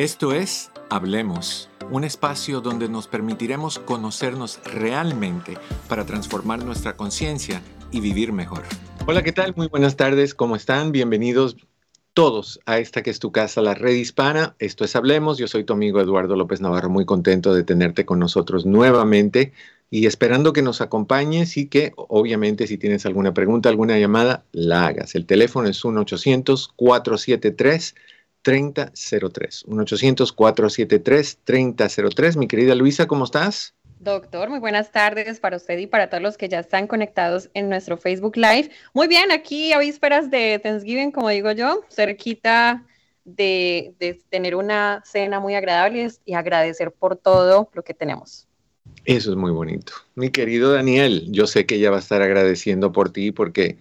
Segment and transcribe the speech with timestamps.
[0.00, 5.58] Esto es Hablemos, un espacio donde nos permitiremos conocernos realmente
[5.90, 8.62] para transformar nuestra conciencia y vivir mejor.
[9.06, 9.54] Hola, ¿qué tal?
[9.56, 10.90] Muy buenas tardes, ¿cómo están?
[10.90, 11.58] Bienvenidos
[12.14, 14.56] todos a esta que es tu casa, la red hispana.
[14.58, 18.20] Esto es Hablemos, yo soy tu amigo Eduardo López Navarro, muy contento de tenerte con
[18.20, 19.52] nosotros nuevamente
[19.90, 24.86] y esperando que nos acompañes y que obviamente si tienes alguna pregunta, alguna llamada, la
[24.86, 25.14] hagas.
[25.14, 27.94] El teléfono es 1-800-473.
[28.42, 29.64] 3003.
[29.66, 32.36] 1-800-473-3003.
[32.36, 33.74] Mi querida Luisa, ¿cómo estás?
[33.98, 37.68] Doctor, muy buenas tardes para usted y para todos los que ya están conectados en
[37.68, 38.70] nuestro Facebook Live.
[38.94, 42.86] Muy bien, aquí a vísperas de Thanksgiving, como digo yo, cerquita
[43.26, 48.48] de, de tener una cena muy agradable y agradecer por todo lo que tenemos.
[49.04, 49.92] Eso es muy bonito.
[50.14, 53.76] Mi querido Daniel, yo sé que ella va a estar agradeciendo por ti porque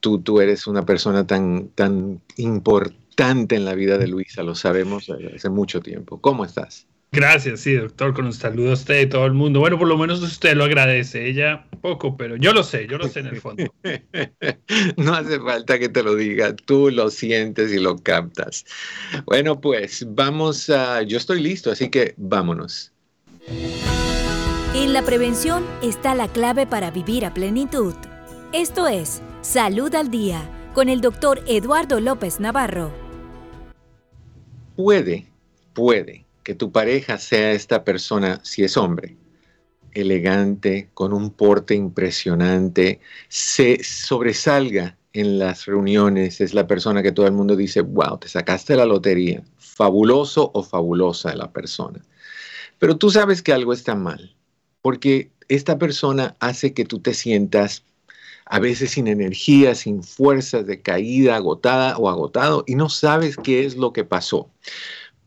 [0.00, 5.10] tú, tú eres una persona tan, tan importante en la vida de Luisa, lo sabemos
[5.34, 6.20] hace mucho tiempo.
[6.20, 6.86] ¿Cómo estás?
[7.12, 9.60] Gracias, sí, doctor, con un saludo a usted y todo el mundo.
[9.60, 13.06] Bueno, por lo menos usted lo agradece, ella poco, pero yo lo sé, yo lo
[13.06, 13.72] sé en el fondo.
[14.96, 18.64] no hace falta que te lo diga, tú lo sientes y lo captas.
[19.26, 22.90] Bueno, pues vamos a, yo estoy listo, así que vámonos.
[24.74, 27.94] En la prevención está la clave para vivir a plenitud.
[28.52, 33.03] Esto es Salud al Día con el doctor Eduardo López Navarro
[34.76, 35.26] puede,
[35.72, 39.16] puede que tu pareja sea esta persona, si es hombre,
[39.92, 47.26] elegante, con un porte impresionante, se sobresalga en las reuniones, es la persona que todo
[47.26, 52.04] el mundo dice, wow, te sacaste la lotería, fabuloso o fabulosa la persona.
[52.78, 54.34] Pero tú sabes que algo está mal,
[54.82, 57.84] porque esta persona hace que tú te sientas
[58.46, 63.76] a veces sin energía, sin fuerzas, decaída, agotada o agotado, y no sabes qué es
[63.76, 64.50] lo que pasó.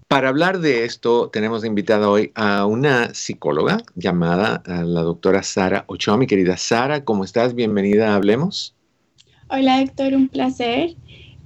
[0.07, 6.15] Para hablar de esto, tenemos invitada hoy a una psicóloga llamada la doctora Sara Ochoa.
[6.15, 7.53] Mi querida Sara, ¿cómo estás?
[7.53, 8.73] Bienvenida a Hablemos.
[9.50, 10.95] Hola, doctor, un placer.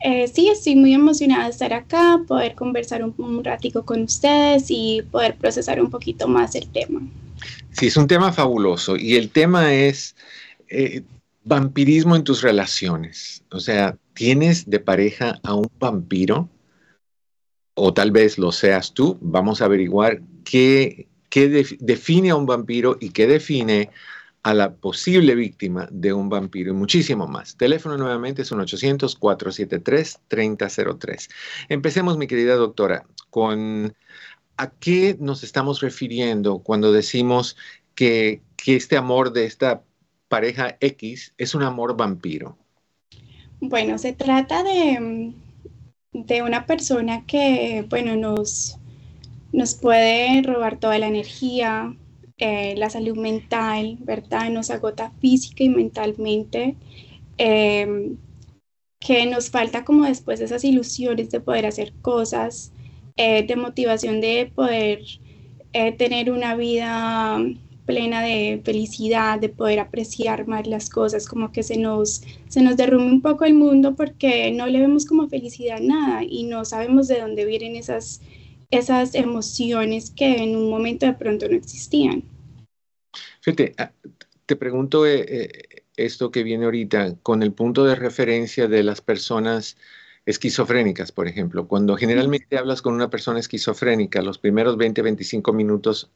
[0.04, 4.66] Eh, sí, estoy muy emocionada de estar acá, poder conversar un, un ratico con ustedes
[4.70, 7.02] y poder procesar un poquito más el tema.
[7.72, 10.16] Sí, es un tema fabuloso y el tema es,
[10.70, 11.02] eh,
[11.44, 13.44] Vampirismo en tus relaciones.
[13.52, 16.50] O sea, ¿tienes de pareja a un vampiro?
[17.74, 19.18] O tal vez lo seas tú.
[19.22, 21.08] Vamos a averiguar qué,
[21.80, 23.90] define a un vampiro y qué define
[24.44, 27.58] a la posible víctima de un vampiro y muchísimo más.
[27.58, 31.30] Teléfono nuevamente es un 800-473-3003.
[31.70, 33.96] Empecemos, mi querida doctora, con
[34.58, 37.58] a qué nos estamos refiriendo cuando decimos
[37.96, 39.84] que, que este amor de esta
[40.32, 42.58] pareja X es un amor vampiro?
[43.60, 45.34] Bueno, se trata de,
[46.14, 48.78] de una persona que, bueno, nos,
[49.52, 51.94] nos puede robar toda la energía,
[52.38, 54.50] eh, la salud mental, ¿verdad?
[54.50, 56.78] Nos agota física y mentalmente,
[57.38, 58.16] em,
[59.00, 62.72] que nos falta como después esas ilusiones de poder hacer cosas,
[63.18, 65.02] eh, de motivación de poder
[65.74, 67.38] eh, tener una vida
[67.92, 72.78] plena de felicidad, de poder apreciar más las cosas, como que se nos, se nos
[72.78, 77.10] derrumbe un poco el mundo porque no le vemos como felicidad nada y no sabemos
[77.10, 78.22] de dónde vienen esas,
[78.70, 82.24] esas emociones que en un momento de pronto no existían.
[83.42, 83.92] Fíjate, ah,
[84.46, 89.02] te pregunto eh, eh, esto que viene ahorita con el punto de referencia de las
[89.02, 89.76] personas
[90.26, 91.68] esquizofrénicas, por ejemplo.
[91.68, 96.10] Cuando generalmente hablas con una persona esquizofrénica, los primeros 20, 25 minutos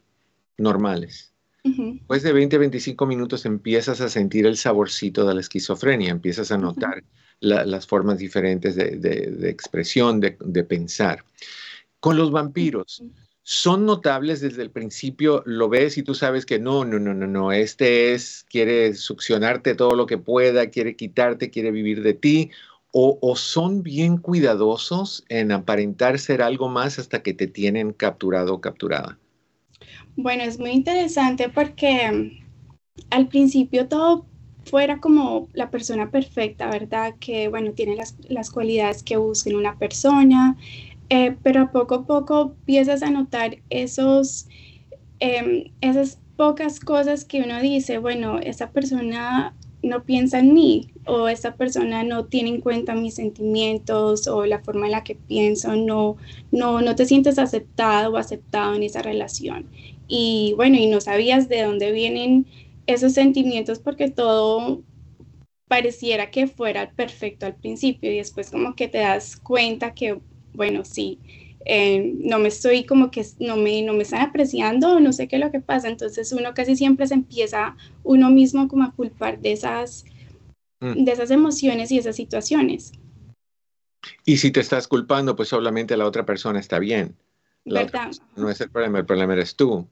[0.57, 1.34] normales,
[1.65, 6.59] Después de 20, 25 minutos empiezas a sentir el saborcito de la esquizofrenia, empiezas a
[6.59, 7.03] notar
[7.39, 11.25] las formas diferentes de, expresión, de, pensar.
[11.99, 13.01] Con los vampiros,
[13.41, 17.25] son notables desde el principio, lo ves y tú sabes que no, no, no, no,
[17.25, 22.51] no, este es, quiere succionarte todo lo que pueda, quiere quitarte, quiere vivir de ti,
[22.91, 28.53] o, o, son bien cuidadosos en aparentar ser algo más hasta que te tienen capturado
[28.53, 29.17] o capturada.
[30.17, 32.45] Bueno, es muy interesante porque mm,
[33.09, 34.25] al principio todo
[34.65, 37.15] fuera como la persona perfecta, ¿verdad?
[37.19, 37.97] Que, bueno, tiene
[38.29, 40.57] las, cualidades que busca una persona,
[41.09, 44.47] eh, pero a poco a poco empiezas a notar esos,
[45.19, 49.53] em, esas pocas cosas que uno dice, bueno, esa persona
[49.83, 54.59] no piensa en mí o esta persona no tiene en cuenta mis sentimientos o la
[54.59, 56.17] forma en la que pienso, no,
[56.51, 59.67] no, no te sientes aceptado o aceptado en esa relación
[60.07, 62.45] y bueno, y no sabías de dónde vienen
[62.87, 64.83] esos sentimientos porque todo
[65.67, 70.19] pareciera que fuera perfecto al principio y después como que te das cuenta que,
[70.53, 71.19] bueno, sí,
[71.65, 75.37] eh, no me estoy como que no me, no me están apreciando, no sé qué
[75.37, 75.87] es lo que pasa.
[75.87, 80.05] Entonces uno casi siempre se empieza uno mismo como a culpar de esas,
[80.79, 81.03] mm.
[81.03, 82.91] de esas emociones y esas situaciones.
[84.23, 87.15] Y si te estás culpando, pues solamente la otra persona está bien.
[87.65, 88.11] ¿Verdad?
[88.35, 89.87] No es el problema, el problema eres tú.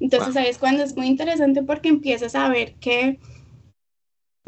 [0.00, 3.20] Entonces, ¿sabes cuando es muy interesante porque empiezas a ver que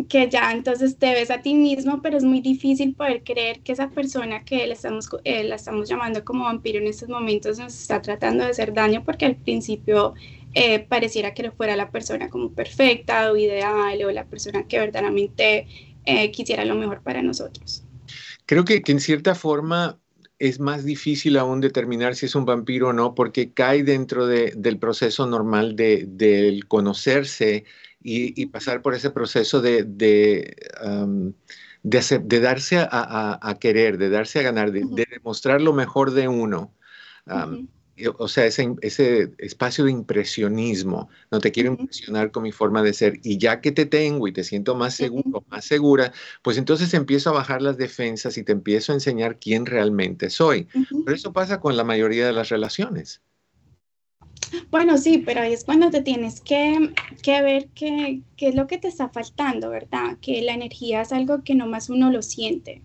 [0.09, 3.73] que ya entonces te ves a ti mismo, pero es muy difícil poder creer que
[3.73, 7.75] esa persona que le estamos, eh, la estamos llamando como vampiro en estos momentos nos
[7.75, 10.15] está tratando de hacer daño porque al principio
[10.55, 15.67] eh, pareciera que fuera la persona como perfecta o ideal o la persona que verdaderamente
[16.05, 17.85] eh, quisiera lo mejor para nosotros.
[18.47, 20.01] Creo que, que en cierta forma
[20.49, 24.53] es más difícil aún determinar si es un vampiro o no, porque cae dentro de,
[24.57, 27.65] del proceso normal de, del conocerse
[28.03, 30.55] y, pasar por ese proceso de, de,
[31.83, 36.75] de, darse a, querer, de darse a ganar, de, demostrar lo mejor de uno.
[38.19, 42.93] O sea, ese, ese, espacio de impresionismo, no te quiero impresionar con mi forma de
[42.93, 46.13] ser y ya que te tengo y te siento más seguro, más segura,
[46.43, 50.67] pues entonces empiezo a bajar las defensas y te empiezo a enseñar quién realmente soy.
[51.05, 53.23] Pero eso pasa con la mayoría de las relaciones.
[54.71, 56.91] Bueno, sí, pero ahí es cuando te tienes que,
[57.27, 60.19] ver qué, es lo que te está faltando, ¿verdad?
[60.21, 62.83] Que la energía es algo que nomás uno lo siente.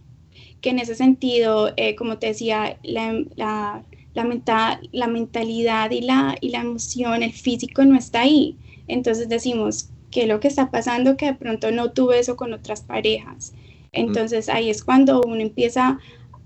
[0.62, 3.84] Que en ese sentido, eh, como te decía, la, la,
[4.24, 8.58] la, mentalidad y la, y la emoción, el físico no está ahí.
[8.88, 11.18] Entonces decimos, ¿qué es lo que está pasando?
[11.18, 13.54] Que de pronto no tuve eso con otras parejas.
[13.92, 16.00] Entonces ahí es cuando uno empieza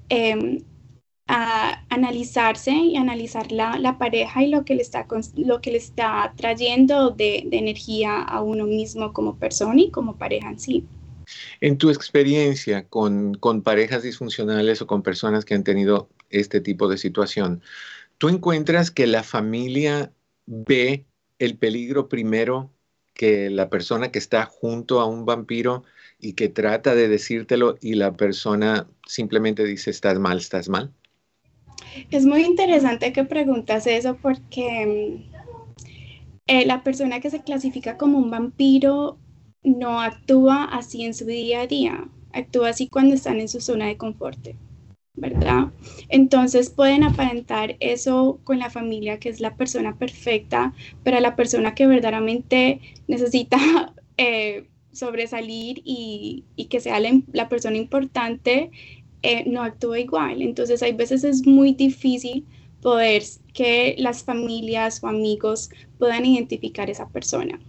[0.09, 0.63] eh,
[1.27, 5.77] a analizarse y analizar la, la, pareja y lo que le está, lo que le
[5.77, 10.85] está trayendo de, de, energía a uno mismo como persona y como pareja en sí.
[11.61, 16.87] En tu experiencia con, con parejas disfuncionales o con personas que han tenido este tipo
[16.87, 17.61] de situación,
[18.17, 20.11] ¿tú encuentras que la familia
[20.45, 21.05] ve
[21.39, 22.71] el peligro primero
[23.13, 25.83] que la persona que está junto a un vampiro
[26.19, 30.91] y que trata de decírtelo y la persona simplemente dice, estás mal, estás mal?
[32.09, 35.33] Es muy interesante que preguntas eso porque mm,
[36.47, 39.17] eh, la persona que se clasifica como un vampiro
[39.63, 43.87] no actúa así en su día a día, actúa así cuando están en su zona
[43.87, 44.49] de confort,
[45.15, 45.71] ¿verdad?
[46.09, 50.73] Entonces pueden aparentar eso con la familia, que es la persona perfecta,
[51.03, 53.57] pero la persona que verdaderamente necesita
[54.17, 56.99] eh, sobresalir y, que sea
[57.31, 58.71] la persona importante,
[59.21, 60.41] eh, no actúa igual.
[60.41, 62.45] Entonces hay veces es muy difícil
[62.81, 63.23] poder
[63.53, 65.69] que las familias o amigos
[65.99, 67.59] puedan identificar esa persona.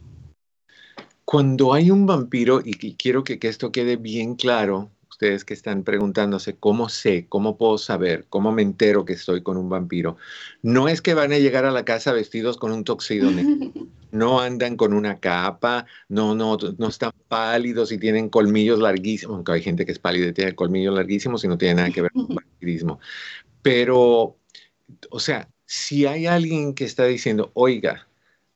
[1.24, 6.56] Cuando hay un vampiro, y quiero que esto quede bien claro, ustedes que están preguntándose
[6.56, 10.16] cómo sé, cómo puedo saber, cómo me entero que estoy con un vampiro,
[10.60, 13.30] no es que van a llegar a la casa vestidos con un toxido
[14.10, 19.52] no andan con una capa, no, no, no están pálidos y tienen colmillos larguísimos, aunque
[19.52, 22.12] hay gente que es pálida y tiene colmillos larguísimos y no tiene nada que ver
[22.12, 22.98] con vampirismo.
[23.62, 24.36] Pero,
[25.10, 28.08] o sea, si hay alguien que está diciendo, oiga,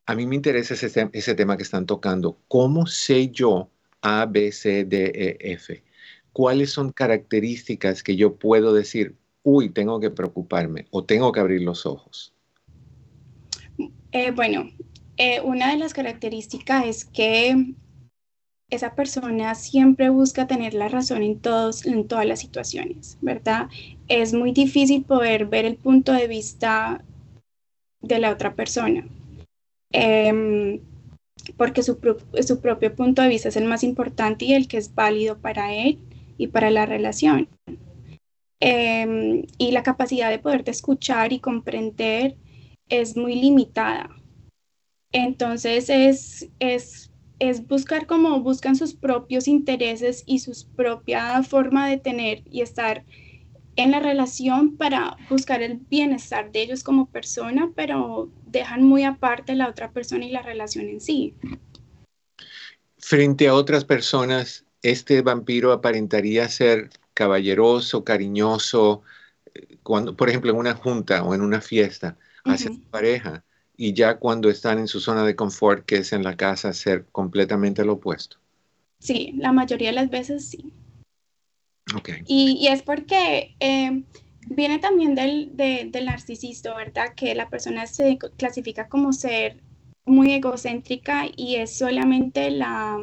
[0.06, 3.70] a mí me interesa ese, ese tema que están tocando, ¿cómo sé yo
[4.00, 5.82] A, B, C, D, E, F?
[6.38, 11.62] ¿Cuáles son características que yo puedo decir, uy, tengo que preocuparme o tengo que abrir
[11.62, 12.32] los ojos?
[14.12, 14.70] Eh, bueno,
[15.16, 17.74] eh, una de las características es que
[18.70, 23.66] esa persona siempre busca tener la razón en, todos, en todas las situaciones, ¿verdad?
[24.06, 27.04] Es muy difícil poder ver el punto de vista
[28.00, 29.08] de la otra persona,
[29.90, 30.78] em,
[31.56, 31.98] porque su,
[32.46, 35.74] su propio punto de vista es el más importante y el que es válido para
[35.74, 35.98] él
[36.38, 37.48] y para la relación.
[38.60, 42.36] Em, y la capacidad de poderte escuchar y comprender
[42.88, 44.08] es muy limitada.
[45.12, 51.98] Entonces es, es, es buscar como buscan sus propios intereses y su propia forma de
[51.98, 53.04] tener y estar
[53.76, 59.54] en la relación para buscar el bienestar de ellos como persona, pero dejan muy aparte
[59.54, 61.34] la otra persona y la relación en sí.
[62.98, 69.02] Frente a otras personas, este vampiro aparentaría ser caballeroso, cariñoso,
[69.54, 73.44] eh, cuando, por ejemplo, en una junta o en una fiesta, hacia su pareja
[73.76, 77.06] y ya cuando están en su zona de confort, que es en la casa, ser
[77.12, 78.36] completamente lo opuesto.
[78.98, 80.72] Sí, la mayoría de las veces sí.
[81.94, 82.22] Okay.
[82.26, 84.02] Y, es porque eh,
[84.48, 87.14] viene también del, del narcisista, ¿verdad?
[87.14, 89.62] Que la persona se clasifica como ser
[90.04, 92.98] muy egocéntrica y es solamente la,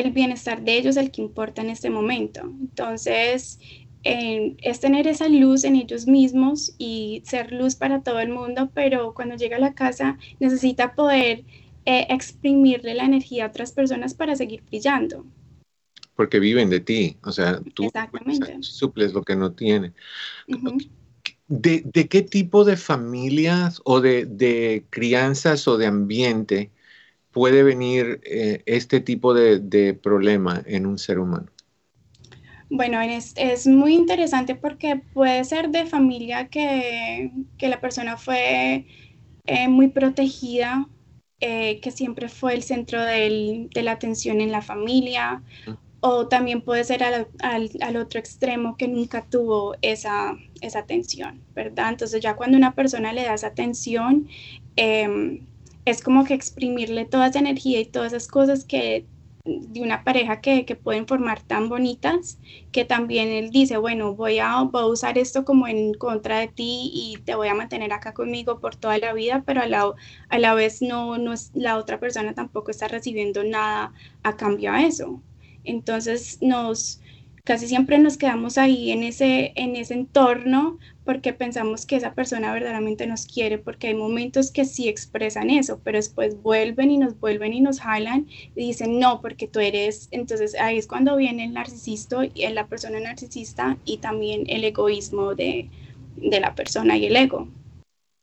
[0.00, 2.42] el bienestar de ellos el que importa en este momento.
[2.42, 3.58] Entonces,
[4.02, 9.12] es tener esa luz en ellos mismos y ser luz para todo el mundo, pero
[9.14, 11.44] cuando llega a la casa necesita poder
[11.84, 15.26] eh, exprimirle la energía a otras personas para seguir brillando.
[16.14, 17.90] Porque viven de ti, o sea, tú
[18.60, 19.92] suples lo que no tiene.
[21.48, 26.70] ¿De, qué tipo de familias o de, crianzas o de ambiente
[27.32, 31.50] puede venir eh, este tipo de problema en un ser humano?
[32.72, 38.86] Bueno, es, muy interesante porque puede ser de familia que, la persona fue
[39.46, 40.88] eh, muy protegida,
[41.40, 45.42] eh, que siempre fue el centro de la atención en la familia,
[45.98, 51.88] o también puede ser al, otro extremo que nunca tuvo esa, esa atención, ¿verdad?
[51.88, 54.28] Entonces ya cuando una persona le da esa atención,
[54.76, 55.44] em,
[55.84, 59.06] es como que exprimirle toda esa energía y todas esas cosas que
[59.44, 62.38] de una pareja que, pueden formar tan bonitas
[62.72, 67.18] que también él dice, bueno, voy a, usar esto como en contra de ti y
[67.24, 69.92] te voy a mantener acá conmigo por toda la vida, pero a la,
[70.28, 74.72] a la vez no, no es, la otra persona tampoco está recibiendo nada a cambio
[74.72, 75.22] a eso.
[75.64, 77.00] Entonces nos,
[77.44, 80.78] casi siempre nos quedamos ahí en ese, en ese entorno
[81.10, 85.80] porque pensamos que esa persona verdaderamente nos quiere, porque hay momentos que sí expresan eso,
[85.82, 90.06] pero después vuelven y nos vuelven y nos jalan y dicen, no, porque tú eres,
[90.12, 95.68] entonces ahí es cuando viene el narcisista, la persona narcisista y también el egoísmo de,
[96.16, 97.48] la persona y el ego.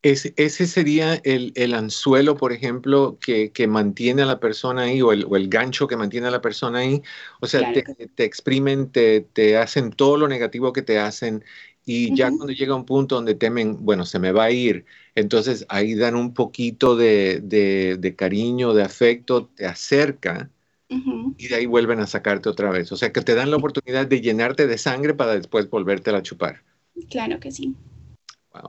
[0.01, 5.50] Ese, ese sería el, anzuelo, por ejemplo, que, mantiene a la persona ahí, o el,
[5.50, 7.01] gancho que mantiene a la persona ahí.
[7.41, 11.44] O sea, te, exprimen, te, te, hacen todo lo negativo que te hacen
[11.89, 14.84] y ya cuando llega un punto donde temen, bueno, se me va a ir,
[15.15, 20.50] entonces ahí dan un poquito de, de, cariño, de afecto, te acerca
[20.89, 22.91] y de ahí vuelven a sacarte otra vez.
[22.91, 26.22] O sea que te dan la oportunidad de llenarte de sangre para después volverte a
[26.22, 26.62] chupar.
[27.10, 27.74] Claro que sí.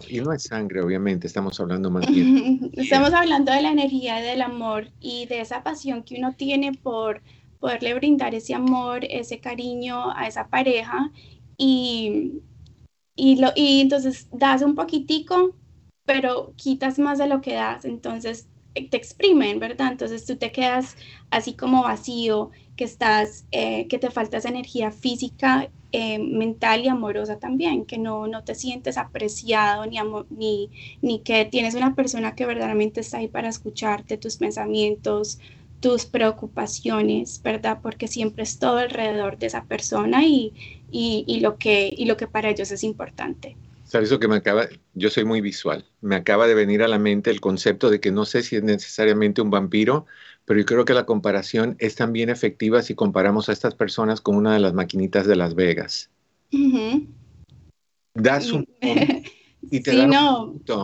[0.08, 2.70] Y no es sangre, obviamente, estamos hablando más bien.
[2.74, 7.20] estamos hablando de la energía, del amor y de esa pasión que uno tiene por
[7.58, 11.10] poderle brindar ese amor, ese cariño a esa pareja
[11.56, 12.34] y,
[13.18, 15.54] y, lo, y entonces das un poquitico,
[16.04, 19.92] pero quitas más de lo que das, entonces te exprimen, ¿verdad?
[19.92, 20.96] Entonces tú te quedas
[21.30, 26.88] así como vacío, que estás, eh, que te falta esa energía física, eh, mental y
[26.88, 29.98] amorosa también, que no, no te sientes apreciado ni,
[30.30, 30.70] ni,
[31.02, 35.40] ni que tienes una persona que verdaderamente está ahí para escucharte tus pensamientos,
[35.80, 37.78] tus preocupaciones, ¿verdad?
[37.82, 40.52] Porque siempre es todo alrededor de esa persona y,
[40.90, 43.56] y, lo, que, y lo que para ellos es importante.
[43.84, 44.66] ¿Sabes lo que me acaba?
[44.94, 45.84] Yo soy muy visual.
[46.02, 48.62] Me acaba de venir a la mente el concepto de que no sé si es
[48.62, 50.04] necesariamente un vampiro,
[50.44, 54.36] pero yo creo que la comparación es también efectiva si comparamos a estas personas con
[54.36, 56.10] una de las maquinitas de Las Vegas.
[58.14, 58.66] Das un
[59.62, 60.10] y te dan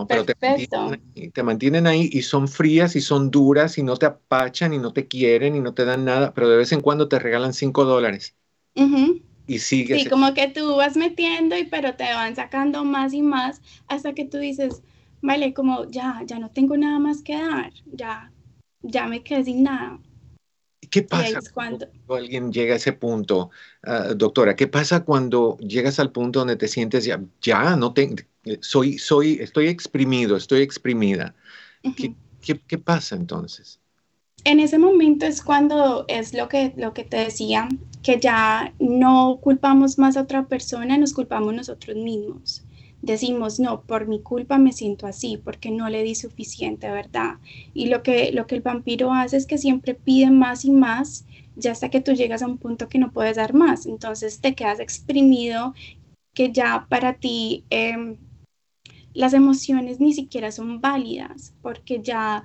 [0.07, 4.77] pero te mantienen, ahí, y son frías y son duras y no te apachan y
[4.77, 7.53] no te quieren y no te dan nada, pero de vez en cuando te regalan
[7.53, 8.35] cinco dólares.
[9.47, 10.03] Y sigues.
[10.03, 14.13] Sí, como que tú vas metiendo y pero te van sacando más y más hasta
[14.13, 14.81] que tú dices,
[15.21, 18.31] vale, como ya, ya no tengo nada más que dar, ya,
[18.81, 19.99] ya me quedé sin nada.
[20.89, 21.87] ¿Qué pasa cuando...
[22.09, 23.49] alguien llega a ese punto,
[23.83, 24.55] ah, doctora?
[24.55, 28.17] ¿Qué pasa cuando llegas al punto donde te sientes ya, ya no tengo,
[28.61, 31.35] soy, soy, estoy exprimido, estoy exprimida?
[32.41, 33.79] ¿Qué, pasa entonces?
[34.43, 37.67] En ese momento es cuando es lo que, lo que te decía,
[38.03, 42.63] que ya no culpamos más a otra persona, nos culpamos nosotros mismos
[43.05, 47.35] decimos, no, por mi culpa me siento así, porque no le di suficiente, ¿verdad?
[47.73, 51.25] Y lo que, lo que el vampiro hace es que siempre pide más y más,
[51.55, 54.55] ya hasta que tú llegas a un punto que no puedes dar más, entonces te
[54.55, 55.73] quedas exprimido,
[56.33, 58.17] que ya para ti em,
[59.15, 62.43] las emociones ni siquiera son válidas, porque ya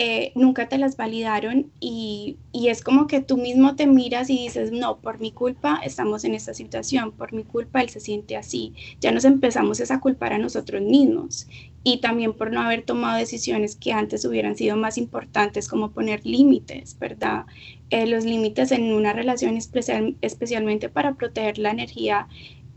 [0.00, 4.70] eh, nunca te las validaron y, es como que tú mismo te miras y dices,
[4.70, 8.74] no, por mi culpa estamos en esta situación, por mi culpa él se siente así.
[9.00, 11.48] Ya nos empezamos a culpar a nosotros mismos
[11.82, 16.24] y también por no haber tomado decisiones que antes hubieran sido más importantes, como poner
[16.24, 17.46] límites, ¿verdad?
[17.90, 22.28] Eh, los límites en una relación especial, especialmente para proteger la energía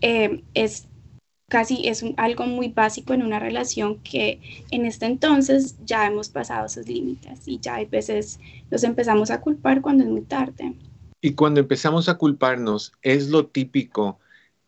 [0.02, 0.88] eh, es
[1.52, 4.40] casi es algo muy básico en una relación que
[4.72, 8.40] en este entonces ya hemos pasado esos límites y ya hay veces
[8.72, 10.74] nos empezamos a culpar cuando es muy tarde.
[11.20, 14.18] Y cuando empezamos a culparnos, es lo típico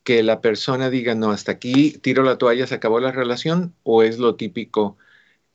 [0.04, 4.04] que la persona diga, no, hasta aquí tiro la toalla, se acabó la relación, o
[4.04, 4.98] es lo típico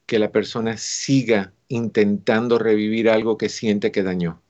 [0.07, 4.41] que la persona siga intentando revivir algo que siente que dañó.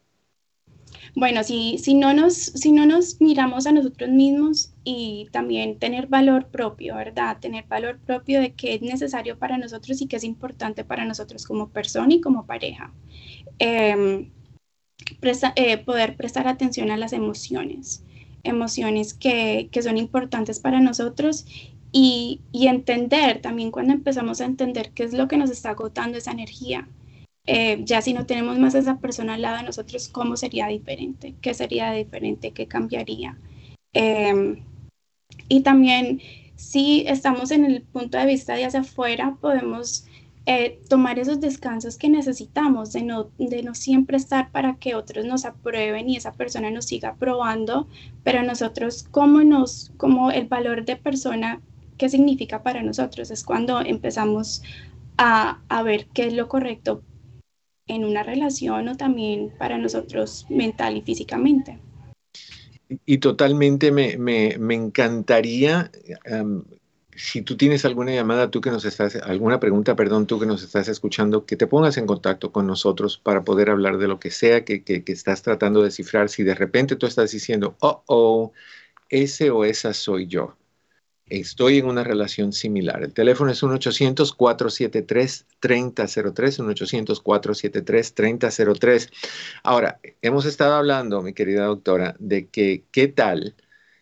[1.18, 6.06] Bueno, si, si, no nos, si no nos miramos a nosotros mismos y también tener
[6.06, 7.38] valor propio, ¿verdad?
[7.40, 11.44] Tener valor propio de qué es necesario para nosotros y qué es importante para nosotros
[11.44, 12.92] como persona y como pareja.
[13.58, 14.30] Em,
[15.56, 18.04] eh, poder prestar atención a las emociones,
[18.44, 21.46] emociones que, que son importantes para nosotros
[21.90, 26.16] y, y, entender también cuando empezamos a entender qué es lo que nos está agotando
[26.18, 26.87] esa energía
[27.50, 30.66] eh, ya si no tenemos más a esa persona al lado de nosotros, ¿cómo sería
[30.66, 31.34] diferente?
[31.40, 32.50] ¿Qué sería diferente?
[32.50, 33.38] ¿Qué cambiaría?
[33.94, 34.62] Em,
[35.48, 36.20] y también
[36.56, 40.04] si estamos en el punto de vista de hacia afuera, podemos
[40.44, 45.24] eh, tomar esos descansos que necesitamos, de no, de no siempre estar para que otros
[45.24, 47.88] nos aprueben y esa persona nos siga aprobando,
[48.24, 51.62] pero nosotros, ¿cómo nos, como el valor de persona,
[51.96, 53.30] qué significa para nosotros?
[53.30, 54.62] Es cuando empezamos
[55.16, 57.02] a, a ver qué es lo correcto
[57.88, 61.78] en una relación o también para nosotros mental y físicamente.
[63.04, 65.90] Y totalmente me, encantaría,
[67.16, 70.62] si tú tienes alguna llamada, tú que nos estás, alguna pregunta, perdón, tú que nos
[70.62, 74.30] estás escuchando, que te pongas en contacto con nosotros para poder hablar de lo que
[74.30, 76.28] sea que, que estás tratando de descifrar.
[76.28, 78.52] Si de repente tú estás diciendo, oh, oh,
[79.11, 80.57] ese o esa soy yo
[81.30, 83.02] estoy en una relación similar.
[83.02, 89.11] El teléfono es 1-800-473-3003, 1-800-473-3003.
[89.62, 93.54] Ahora, hemos estado hablando, mi querida doctora, de que qué tal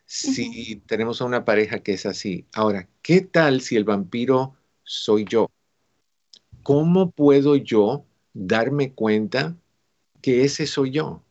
[0.07, 2.47] si tenemos a una pareja que es así.
[2.55, 4.55] Ahora, ¿qué tal si el vampiro
[4.85, 5.51] soy yo?
[6.63, 9.57] ¿Cómo puedo yo darme cuenta
[10.23, 11.23] que ese soy yo?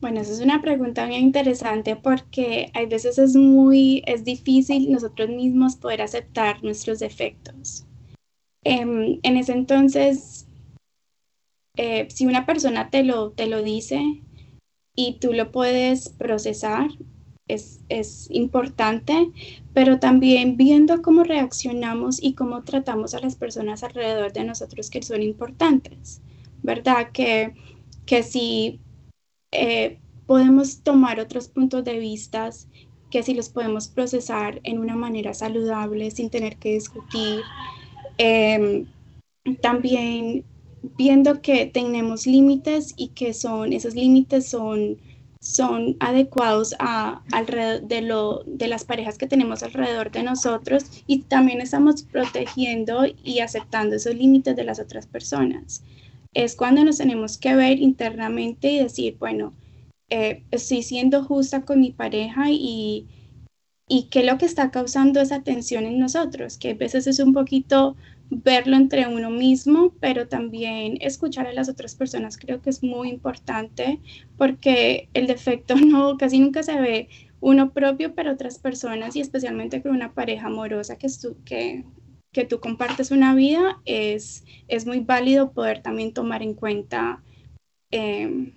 [0.00, 5.28] Bueno, esa es una pregunta bien interesante porque hay veces es muy, es difícil nosotros
[5.28, 7.84] mismos poder aceptar nuestros defectos.
[8.62, 10.46] Em, en ese entonces,
[11.76, 14.00] eh, si una persona te lo, te lo dice
[14.94, 16.90] y tú lo puedes procesar,
[17.48, 19.32] es, es, importante,
[19.72, 25.02] pero también viendo cómo reaccionamos y cómo tratamos a las personas alrededor de nosotros que
[25.02, 26.20] son importantes,
[26.62, 27.10] ¿verdad?
[27.10, 27.54] Que,
[28.04, 28.80] que si
[29.52, 32.50] eh, podemos tomar otros puntos de vista
[33.10, 37.40] que si los podemos procesar en una manera saludable sin tener que discutir.
[38.18, 38.86] Em,
[39.62, 40.44] también
[40.96, 44.98] viendo que tenemos límites y que son, esos límites son,
[45.40, 51.20] son adecuados a, alrededor de, lo, de las parejas que tenemos alrededor de nosotros y
[51.22, 55.82] también estamos protegiendo y aceptando esos límites de las otras personas
[56.34, 59.54] es cuando nos tenemos que ver internamente y decir, bueno,
[60.10, 63.06] eh, estoy siendo justa con mi pareja y,
[63.88, 67.18] y qué es lo que está causando esa tensión en nosotros, que a veces es
[67.18, 67.96] un poquito
[68.30, 73.08] verlo entre uno mismo, pero también escuchar a las otras personas creo que es muy
[73.08, 74.00] importante
[74.36, 77.08] porque el defecto no casi nunca se ve
[77.40, 81.08] uno propio, pero otras personas y especialmente con una pareja amorosa que,
[81.44, 81.84] que
[82.32, 87.22] que tú compartes una vida, es, es muy válido poder también tomar en cuenta
[87.90, 88.52] em,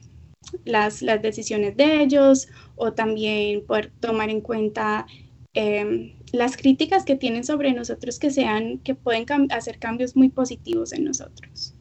[0.65, 5.05] las, las, decisiones de ellos o también poder tomar en cuenta
[5.53, 10.91] em, las críticas que tienen sobre nosotros que sean, que pueden hacer cambios muy positivos
[10.91, 11.73] en nosotros.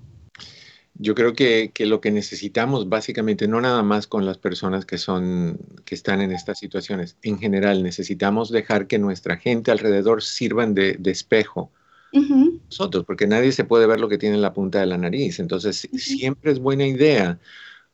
[0.95, 4.99] Yo creo que, que, lo que necesitamos básicamente, no nada más con las personas que
[4.99, 10.75] son, que están en estas situaciones, en general necesitamos dejar que nuestra gente alrededor sirvan
[10.75, 11.73] de, de espejo
[12.13, 15.39] nosotros, porque nadie se puede ver lo que tiene en la punta de la nariz.
[15.39, 17.39] Entonces, siempre es buena idea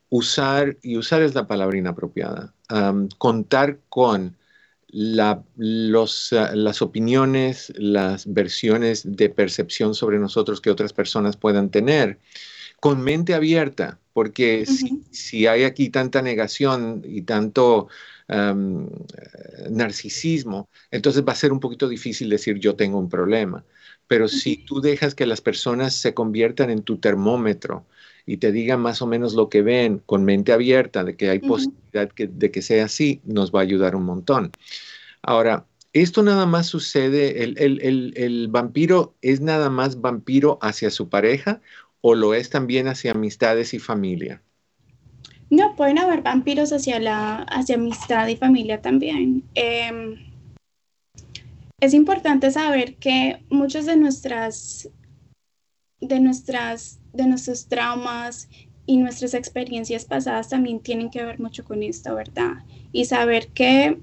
[0.09, 2.53] usar, y usar es la palabra inapropiada,
[3.17, 4.35] contar con
[4.87, 12.19] la, los, las opiniones, las versiones de percepción sobre nosotros que otras personas puedan tener,
[12.79, 17.87] con mente abierta, porque si, si, hay aquí tanta negación y tanto
[19.69, 23.63] narcisismo, entonces va a ser un poquito difícil decir yo tengo un problema.
[24.07, 27.85] Pero si tú dejas que las personas se conviertan en tu termómetro
[28.25, 31.39] y te digan más o menos lo que ven con mente abierta de que hay
[31.39, 34.51] posibilidad de que sea así, nos va a ayudar un montón.
[35.21, 41.61] Ahora, esto nada más sucede, el, vampiro es nada más vampiro hacia su pareja
[42.01, 44.41] o lo es también hacia amistades y familia?
[45.49, 49.43] No, pueden haber vampiros hacia la hacia amistad y familia también.
[49.55, 50.17] Em,
[51.79, 54.89] es importante saber que muchos de nuestras,
[56.01, 58.49] de nuestras, de nuestros traumas
[58.85, 62.63] y nuestras experiencias pasadas también tienen que ver mucho con esto, ¿verdad?
[62.91, 63.97] Y saber que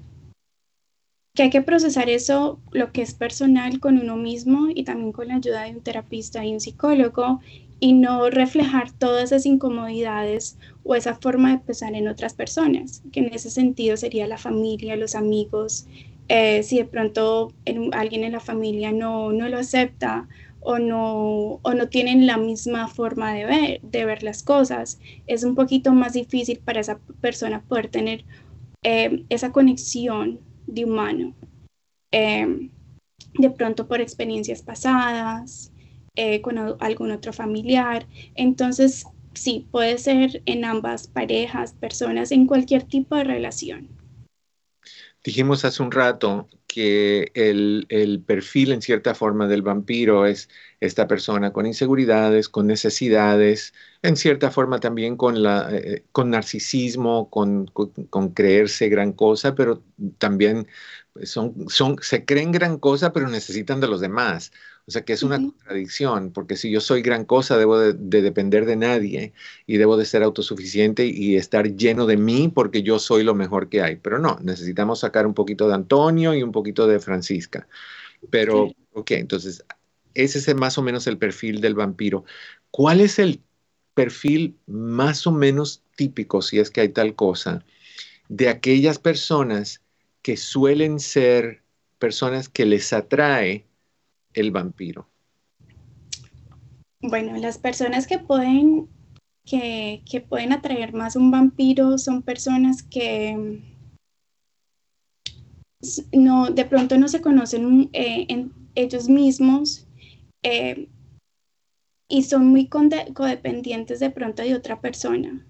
[1.35, 5.27] que hay que procesar eso, lo que es personal con uno mismo y también con
[5.27, 7.41] la ayuda de un terapista y un psicólogo
[7.85, 13.19] y no reflejar todas esas incomodidades o esa forma de pensar en otras personas, que
[13.19, 15.85] en ese sentido sería la familia, los amigos,
[16.27, 17.53] eh, si de pronto
[17.91, 20.27] alguien en la familia no, no lo acepta
[20.61, 25.43] o no, o no tienen la misma forma de ver, de ver las cosas, es
[25.43, 28.25] un poquito más difícil para esa persona poder tener
[28.81, 31.35] eh, esa conexión de humano.
[32.09, 32.71] Em,
[33.37, 35.71] de pronto por experiencias pasadas,
[36.15, 38.07] eh, con algún otro familiar.
[38.35, 43.89] Entonces, sí, puede ser en ambas parejas, personas, en cualquier tipo de relación.
[45.25, 50.49] Dijimos hace un rato que el, perfil en cierta forma del vampiro es
[50.79, 53.73] esta persona con inseguridades, con necesidades,
[54.03, 57.65] en cierta forma también con, eh, narcisismo, con,
[58.35, 59.81] creerse gran cosa, pero
[60.19, 60.67] también
[61.23, 64.51] se creen gran cosa, pero necesitan de los demás.
[64.87, 68.65] O sea que es una contradicción, porque si yo soy gran cosa, debo de, depender
[68.65, 69.33] de nadie
[69.65, 73.67] y debo de ser autosuficiente y estar lleno de mí porque yo soy lo mejor
[73.69, 73.95] que hay.
[73.95, 77.67] Pero no, necesitamos sacar un poquito de Antonio y un poquito de Francisca.
[78.29, 79.65] Pero, ok, entonces,
[80.13, 82.23] ese es más o menos el perfil del vampiro.
[82.69, 83.41] ¿Cuál es el
[83.95, 87.65] perfil más o menos típico, si es que hay tal cosa,
[88.29, 89.81] de aquellas personas
[90.21, 91.63] que suelen ser
[91.97, 93.65] personas que les atrae
[94.35, 95.07] el vampiro?
[97.01, 98.87] Bueno, las personas que pueden,
[99.45, 103.61] que, pueden atraer más un vampiro son personas que
[106.11, 109.87] no, de pronto no se conocen eh, en ellos mismos
[110.41, 110.89] eh,
[112.07, 115.45] y son muy codependientes de pronto de otra persona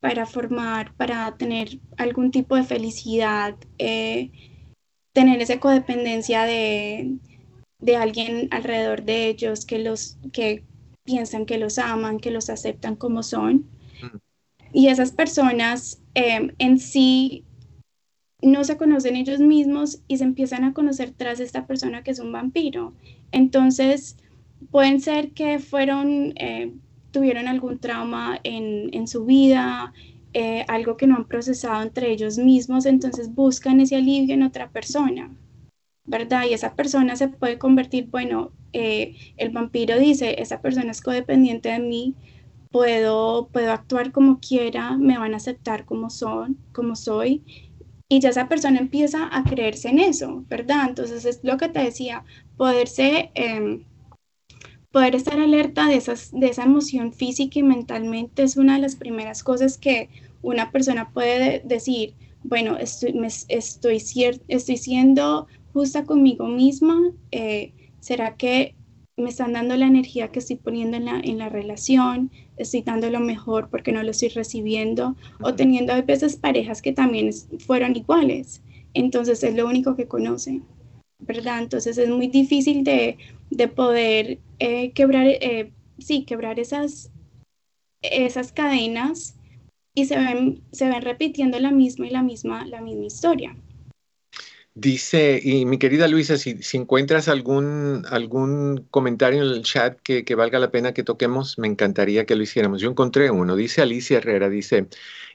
[0.00, 4.30] para formar, para tener algún tipo de felicidad, eh,
[5.12, 7.16] tener esa codependencia de,
[7.86, 10.64] de alguien alrededor de ellos que los que
[11.04, 13.64] piensan que los aman, que los aceptan como son.
[14.02, 14.16] Mm.
[14.72, 17.44] Y esas personas em, en sí
[18.42, 22.18] no se conocen ellos mismos y se empiezan a conocer tras esta persona que es
[22.18, 22.92] un vampiro.
[23.30, 24.16] Entonces,
[24.72, 26.74] pueden ser que fueron, eh,
[27.12, 29.94] tuvieron algún trauma en, en su vida,
[30.34, 34.68] eh, algo que no han procesado entre ellos mismos, entonces buscan ese alivio en otra
[34.70, 35.30] persona.
[36.06, 36.44] ¿Verdad?
[36.48, 41.70] Y esa persona se puede convertir, bueno, eh, el vampiro dice, esa persona es codependiente
[41.70, 42.14] de mí,
[42.70, 47.42] puedo, puedo actuar como quiera, me van a aceptar como son, como soy,
[48.08, 50.86] y ya esa persona empieza a creerse en eso, ¿verdad?
[50.88, 52.24] Entonces es lo que te decía,
[52.56, 53.84] poderse, em,
[54.92, 58.96] poder estar alerta de, esas, de esa emoción física y mentalmente es una de las
[58.96, 60.08] primeras cosas que
[60.42, 62.14] una persona puede decir,
[62.44, 63.14] bueno, estoy,
[63.48, 64.02] estoy,
[64.48, 67.12] estoy siendo justa conmigo misma?
[67.32, 68.74] Eh, ¿Será que
[69.18, 72.30] me están dando la energía que estoy poniendo en la, en la relación?
[72.56, 75.16] ¿Estoy dando lo mejor porque no lo estoy recibiendo?
[75.42, 78.62] O teniendo a veces parejas que también fueron iguales.
[78.94, 80.64] Entonces es lo único que conocen,
[81.18, 81.58] ¿verdad?
[81.60, 83.18] Entonces es muy difícil de,
[83.50, 87.10] de poder eh, quebrar, eh, sí, quebrar esas,
[88.00, 89.36] esas cadenas
[89.94, 93.54] y se ven, se ven repitiendo la misma y la misma, la misma historia.
[94.78, 100.58] Dice, y mi querida Luisa, si, encuentras algún, algún comentario en el chat que, valga
[100.58, 102.82] la pena que toquemos, me encantaría que lo hiciéramos.
[102.82, 104.86] Yo encontré uno, dice Alicia Herrera, dice,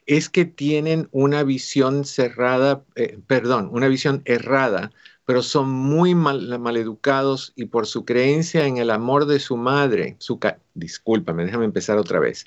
[0.05, 4.91] es que tienen una visión cerrada, eh, perdón, una visión errada,
[5.25, 10.17] pero son muy mal, maleducados y por su creencia en el amor de su madre,
[10.19, 10.39] su
[10.75, 12.45] discúlpame, déjame empezar otra vez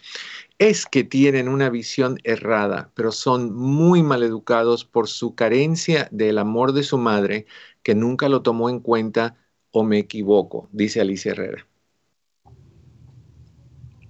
[0.58, 6.72] es que tienen una visión errada, pero son muy maleducados por su carencia del amor
[6.72, 7.46] de su madre,
[7.82, 9.36] que nunca lo tomó en cuenta
[9.70, 11.66] o me equivoco, dice Alicia Herrera.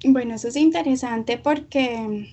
[0.07, 2.29] Bueno, eso es interesante porque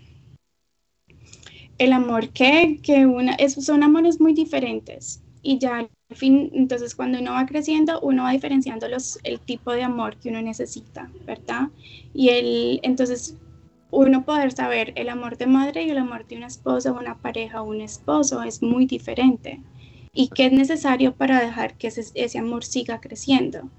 [1.77, 6.93] el amor que, que una, esos son amores muy diferentes y ya al fin, entonces
[6.93, 11.09] cuando uno va creciendo, uno va diferenciando los, el tipo de amor que uno necesita,
[11.25, 11.69] ¿verdad?
[12.13, 13.37] Y el, entonces
[13.91, 17.61] uno poder saber el amor de madre y el amor de una esposa, una pareja
[17.61, 19.61] o un esposo es muy diferente
[20.13, 23.69] y qué es necesario para dejar que ese, amor siga creciendo.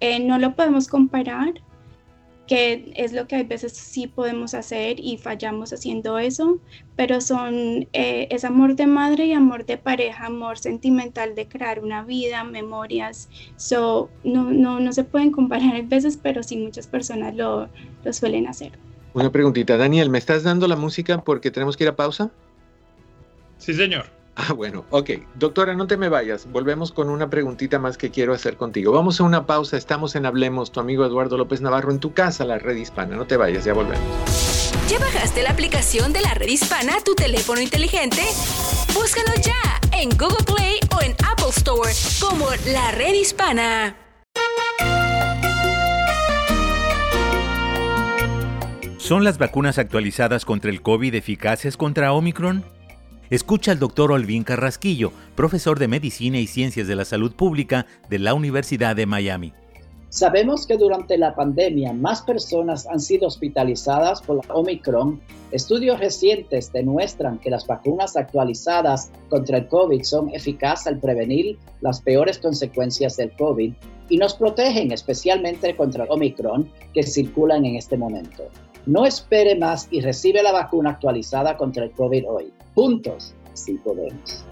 [0.00, 1.54] Eh, no lo podemos comparar,
[2.46, 6.58] que es lo que a veces sí podemos hacer y fallamos haciendo eso,
[6.96, 11.78] pero son eh, es amor de madre y amor de pareja, amor sentimental de crear
[11.78, 16.88] una vida, memorias, so, no, no, no se pueden comparar a veces, pero sí muchas
[16.88, 17.68] personas lo,
[18.04, 18.89] lo suelen hacer.
[19.12, 22.30] Una preguntita, Daniel, ¿me estás dando la música porque tenemos que ir a pausa?
[23.58, 24.06] Sí, señor.
[24.36, 25.10] Ah, bueno, ok.
[25.34, 26.50] Doctora, no te me vayas.
[26.50, 28.92] Volvemos con una preguntita más que quiero hacer contigo.
[28.92, 29.76] Vamos a una pausa.
[29.76, 33.16] Estamos en Hablemos, tu amigo Eduardo López Navarro, en tu casa, la red hispana.
[33.16, 34.00] No te vayas, ya volvemos.
[34.88, 38.22] ¿Ya bajaste la aplicación de la red hispana a tu teléfono inteligente?
[38.94, 43.96] Búscalo ya en Google Play o en Apple Store como la red hispana.
[49.10, 52.62] ¿Son las vacunas actualizadas contra el COVID eficaces contra Omicron?
[53.28, 58.20] Escucha al doctor Olvin Carrasquillo, profesor de Medicina y Ciencias de la Salud Pública de
[58.20, 59.52] la Universidad de Miami.
[60.10, 65.20] Sabemos que durante la pandemia más personas han sido hospitalizadas por la Omicron.
[65.50, 72.00] Estudios recientes demuestran que las vacunas actualizadas contra el COVID son eficaces al prevenir las
[72.00, 73.72] peores consecuencias del COVID
[74.08, 78.44] y nos protegen especialmente contra Omicron que circulan en este momento.
[78.86, 82.52] No espere más y recibe la vacuna actualizada contra el COVID hoy.
[82.74, 84.44] Juntos, si podemos.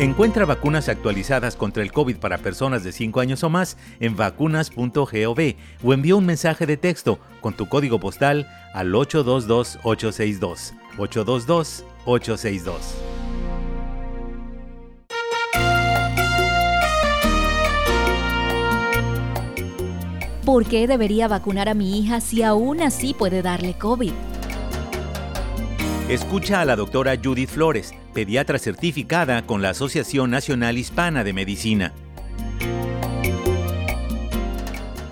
[0.00, 5.54] Encuentra vacunas actualizadas contra el COVID para personas de 5 años o más en vacunas.gov
[5.84, 10.72] o envía un mensaje de texto con tu código postal al 822-862.
[10.96, 13.19] 822-862.
[20.44, 24.12] ¿Por qué debería vacunar a mi hija si aún así puede darle COVID?
[26.08, 31.92] Escucha a la doctora Judith Flores, pediatra certificada con la Asociación Nacional Hispana de Medicina.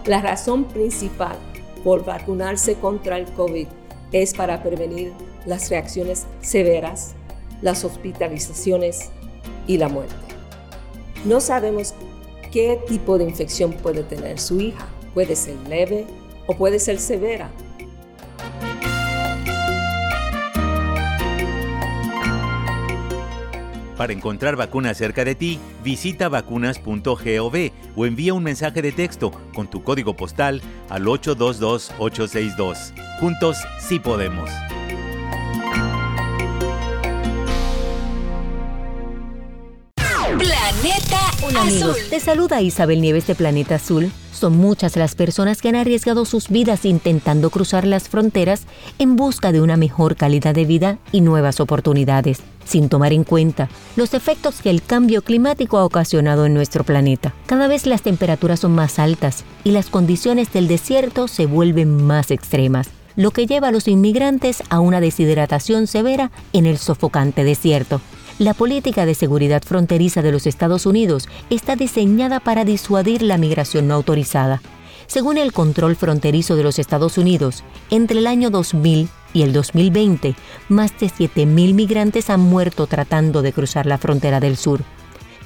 [0.06, 1.36] La razón principal
[1.84, 3.66] por vacunarse contra el COVID
[4.12, 5.12] es para prevenir
[5.44, 7.14] las reacciones severas,
[7.60, 9.10] las hospitalizaciones
[9.66, 10.16] y la muerte.
[11.26, 11.92] No sabemos
[12.50, 16.06] qué tipo de infección puede tener su hija Puede ser leve
[16.46, 17.50] o puede ser severa.
[23.96, 27.56] Para encontrar vacunas cerca de ti, visita vacunas.gov
[27.96, 32.92] o envía un mensaje de texto con tu código postal al 822-862.
[33.18, 34.48] Juntos sí podemos.
[40.38, 44.10] Planeta Hola amigos, te saluda Isabel Nieves de Planeta Azul.
[44.32, 48.62] Son muchas las personas que han arriesgado sus vidas intentando cruzar las fronteras
[48.98, 53.68] en busca de una mejor calidad de vida y nuevas oportunidades, sin tomar en cuenta
[53.94, 57.32] los efectos que el cambio climático ha ocasionado en nuestro planeta.
[57.46, 62.32] Cada vez las temperaturas son más altas y las condiciones del desierto se vuelven más
[62.32, 68.00] extremas lo que lleva a los inmigrantes a una deshidratación severa en el sofocante desierto.
[68.38, 73.88] La política de seguridad fronteriza de los Estados Unidos está diseñada para disuadir la migración
[73.88, 74.62] no autorizada.
[75.08, 80.36] Según el control fronterizo de los Estados Unidos, entre el año 2000 y el 2020,
[80.68, 84.84] más de 7.000 migrantes han muerto tratando de cruzar la frontera del sur.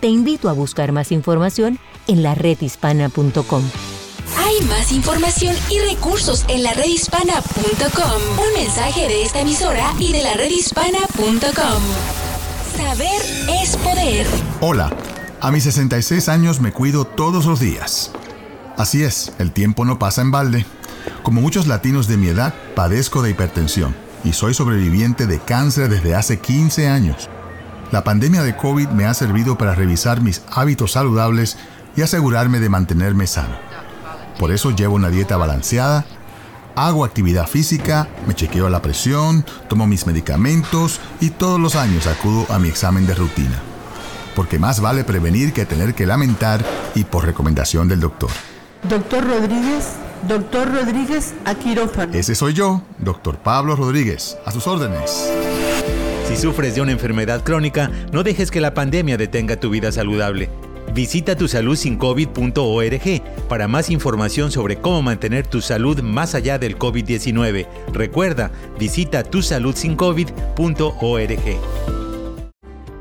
[0.00, 1.78] Te invito a buscar más información
[2.08, 3.62] en la redhispana.com.
[4.36, 8.22] Hay más información y recursos en la redhispana.com.
[8.38, 12.21] Un mensaje de esta emisora y de la redhispana.com.
[12.76, 13.20] Saber
[13.62, 14.26] es poder.
[14.60, 14.90] Hola,
[15.40, 18.12] a mis 66 años me cuido todos los días.
[18.78, 20.64] Así es, el tiempo no pasa en balde.
[21.22, 26.14] Como muchos latinos de mi edad, padezco de hipertensión y soy sobreviviente de cáncer desde
[26.14, 27.28] hace 15 años.
[27.90, 31.58] La pandemia de COVID me ha servido para revisar mis hábitos saludables
[31.94, 33.54] y asegurarme de mantenerme sano.
[34.38, 36.06] Por eso llevo una dieta balanceada,
[36.74, 42.46] Hago actividad física, me chequeo la presión, tomo mis medicamentos y todos los años acudo
[42.48, 43.60] a mi examen de rutina.
[44.34, 48.30] Porque más vale prevenir que tener que lamentar y por recomendación del doctor.
[48.88, 49.84] Doctor Rodríguez,
[50.26, 52.14] doctor Rodríguez, a quirófano.
[52.14, 55.30] Ese soy yo, doctor Pablo Rodríguez, a sus órdenes.
[56.26, 60.48] Si sufres de una enfermedad crónica, no dejes que la pandemia detenga tu vida saludable.
[60.94, 67.66] Visita tusaludsincovid.org para más información sobre cómo mantener tu salud más allá del COVID-19.
[67.94, 71.58] Recuerda, visita tusaludsincovid.org.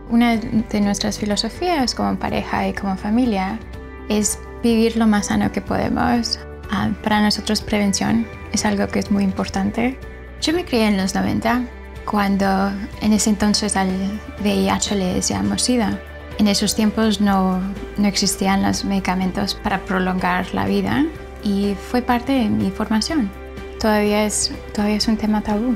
[0.10, 3.60] Una de nuestras filosofías como pareja y como familia
[4.08, 6.40] es vivir lo más sano que podemos.
[6.70, 10.00] Ah, para nosotros prevención es algo que es muy importante.
[10.42, 11.66] Yo me crié en los 90,
[12.06, 13.90] cuando en ese entonces al
[14.42, 16.00] VIH le decíamos SIDA
[16.38, 17.60] en esos tiempos no,
[17.98, 21.06] no existían los medicamentos para prolongar la vida
[21.44, 23.30] y fue parte de mi formación.
[23.80, 25.76] Todavía es, todavía es un tema tabú.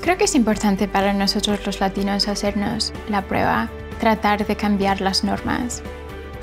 [0.00, 3.68] Creo que es importante para nosotros los latinos hacernos la prueba,
[4.00, 5.82] tratar de cambiar las normas,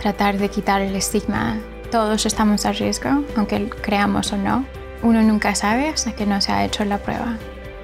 [0.01, 1.57] tratar de quitar el estigma.
[1.91, 4.65] Todos estamos a riesgo, aunque creamos o no.
[5.03, 7.37] Uno nunca sabe hasta que no se ha hecho la prueba.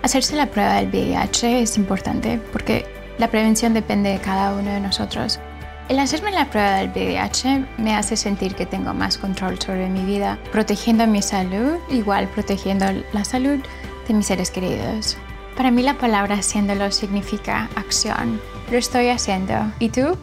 [0.04, 2.86] Hacerse la prueba del VIH es importante porque
[3.17, 5.39] la prevención depende de cada uno de nosotros.
[5.91, 10.06] El hacerme la prueba del VIH me hace sentir que tengo más control sobre mi
[10.06, 13.60] vida, protegiendo mi salud, igual protegiendo la salud
[14.08, 15.17] de mis seres queridos.
[15.58, 18.39] Para mí la palabra haciéndolo significa acción.
[18.71, 19.54] Lo estoy haciendo.
[19.80, 20.17] ¿Y tú?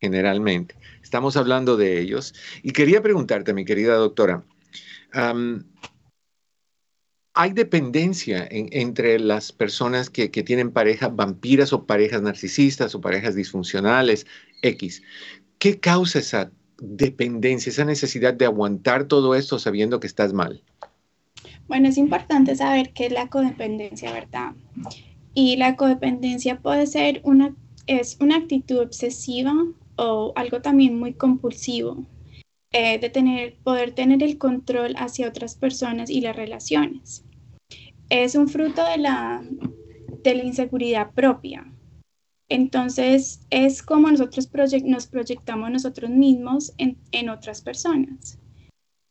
[0.00, 0.76] generalmente.
[1.02, 2.34] Estamos hablando de ellos.
[2.62, 4.44] Y quería preguntarte, mi querida doctora,
[7.34, 13.34] ¿hay dependencia entre las personas que, que, tienen pareja vampiras o parejas narcisistas o parejas
[13.34, 14.26] disfuncionales
[14.62, 15.02] X?
[15.58, 20.62] ¿Qué causa esa dependencia, esa necesidad de aguantar todo esto sabiendo que estás mal?
[21.66, 24.52] Bueno, es importante saber qué es la codependencia, ¿verdad?
[25.34, 27.54] Y la codependencia puede ser una,
[27.86, 29.54] es una actitud obsesiva
[29.96, 32.06] o algo también muy compulsivo,
[32.72, 37.24] eh, de tener, poder tener el control hacia otras personas y las relaciones.
[38.10, 39.44] Es un fruto de la,
[40.22, 41.70] de la inseguridad propia.
[42.48, 44.48] Entonces, es como nosotros
[44.84, 48.38] nos proyectamos nosotros mismos en, en otras personas.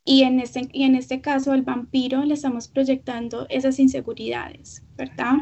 [0.04, 5.36] Y en, este, y en este caso, al vampiro le estamos proyectando esas inseguridades, ¿verdad?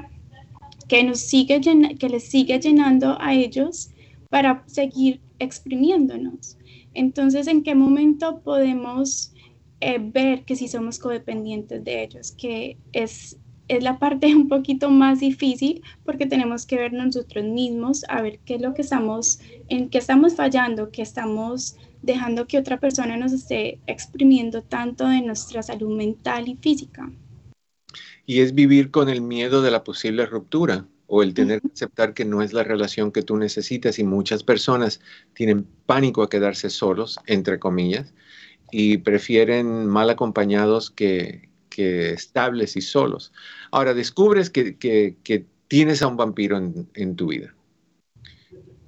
[0.88, 1.62] Que, nos sigue
[2.00, 3.90] que les sigue llenando a ellos
[4.30, 6.58] para seguir exprimiéndonos.
[6.94, 9.34] Entonces, ¿en qué momento podemos
[9.82, 12.32] eh, ver que si somos codependientes de ellos?
[12.32, 18.06] Que es, es la parte un poquito más difícil porque tenemos que ver nosotros mismos
[18.08, 22.60] a ver qué es lo que estamos, en qué estamos fallando, qué estamos dejando que
[22.60, 27.12] otra persona nos esté exprimiendo tanto de nuestra salud mental y física
[28.26, 32.14] y es vivir con el miedo de la posible ruptura o el tener que aceptar
[32.14, 35.02] que no es la relación que tú necesitas y muchas personas
[35.34, 38.14] tienen pánico a quedarse solos, entre comillas,
[38.72, 43.34] y prefieren mal acompañados que, estables y solos.
[43.70, 47.54] Ahora, descubres que, tienes a un vampiro en, tu vida.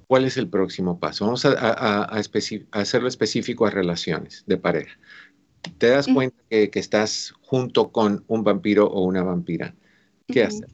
[0.07, 1.25] ¿Cuál es el próximo paso?
[1.25, 2.23] Vamos a, a
[2.71, 4.97] hacerlo específico a relaciones de pareja
[5.77, 9.75] te das cuenta que, estás junto con un vampiro o una vampira,
[10.27, 10.67] ¿qué hacer?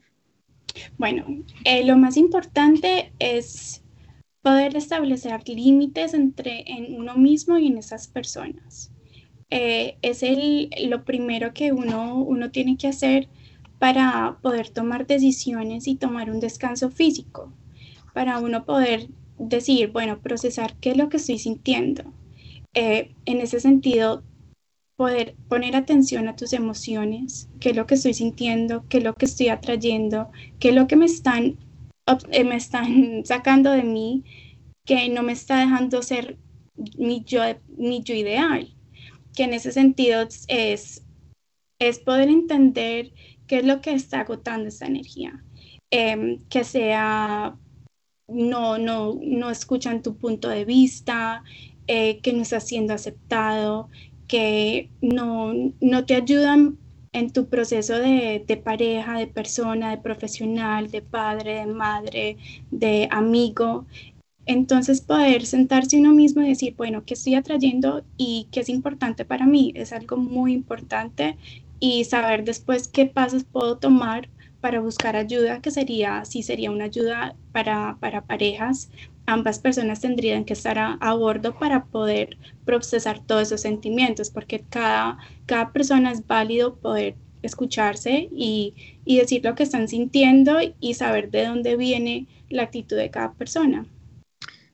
[0.98, 1.24] Bueno,
[1.64, 3.82] eh, lo más importante es
[4.42, 8.92] poder establecer límites entre en uno mismo y en esas personas.
[9.50, 13.28] Eh, es el, lo primero que uno, uno tiene que hacer
[13.78, 17.52] para poder tomar decisiones y tomar un descanso físico,
[18.12, 22.04] para uno poder decir, bueno, procesar qué es lo que estoy sintiendo.
[22.74, 24.22] Eh, en ese sentido,
[24.96, 29.14] poder poner atención a tus emociones, qué es lo que estoy sintiendo, qué es lo
[29.14, 31.58] que estoy atrayendo, qué es lo que me están,
[32.30, 34.24] eh, me están sacando de mí,
[34.84, 36.38] que no me está dejando ser
[36.98, 37.42] mi yo,
[37.76, 38.74] mi yo ideal.
[39.34, 41.02] Que en ese sentido es,
[41.78, 43.12] es poder entender
[43.46, 45.42] qué es lo que está agotando esa energía.
[45.90, 47.56] Em, que sea,
[48.28, 51.42] no, no, no escuchan tu punto de vista,
[51.86, 53.88] eh, que no está siendo aceptado,
[54.28, 55.52] que no,
[56.06, 56.78] te ayudan
[57.12, 62.36] en tu proceso de, pareja, de persona, de profesional, de padre, de madre,
[62.70, 63.86] de amigo.
[64.46, 69.24] Entonces poder sentarse uno mismo y decir, bueno, ¿qué estoy atrayendo y qué es importante
[69.24, 69.72] para mí?
[69.74, 71.36] Es algo muy importante
[71.80, 74.28] y saber después qué pasos puedo tomar
[74.64, 78.88] para buscar ayuda, que sería, sí sería una ayuda para, para parejas,
[79.26, 85.18] ambas personas tendrían que estar a, bordo para poder procesar todos esos sentimientos, porque cada,
[85.44, 88.72] cada persona es válido poder escucharse y,
[89.04, 93.84] decir lo que están sintiendo y saber de dónde viene la actitud de cada persona.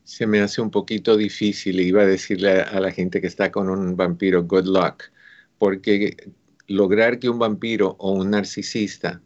[0.05, 3.69] Se me hace un poquito difícil, iba a decirle a la gente que está con
[3.69, 5.11] un vampiro, good luck,
[5.59, 6.17] porque
[6.69, 9.21] lograr que un vampiro o un narcisista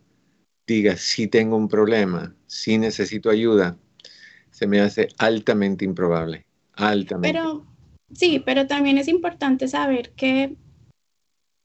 [0.66, 3.76] diga, sí tengo un problema, sí necesito ayuda,
[4.50, 7.36] se me hace altamente improbable, altamente.
[7.38, 7.66] Pero,
[8.12, 10.56] sí, pero también es importante saber que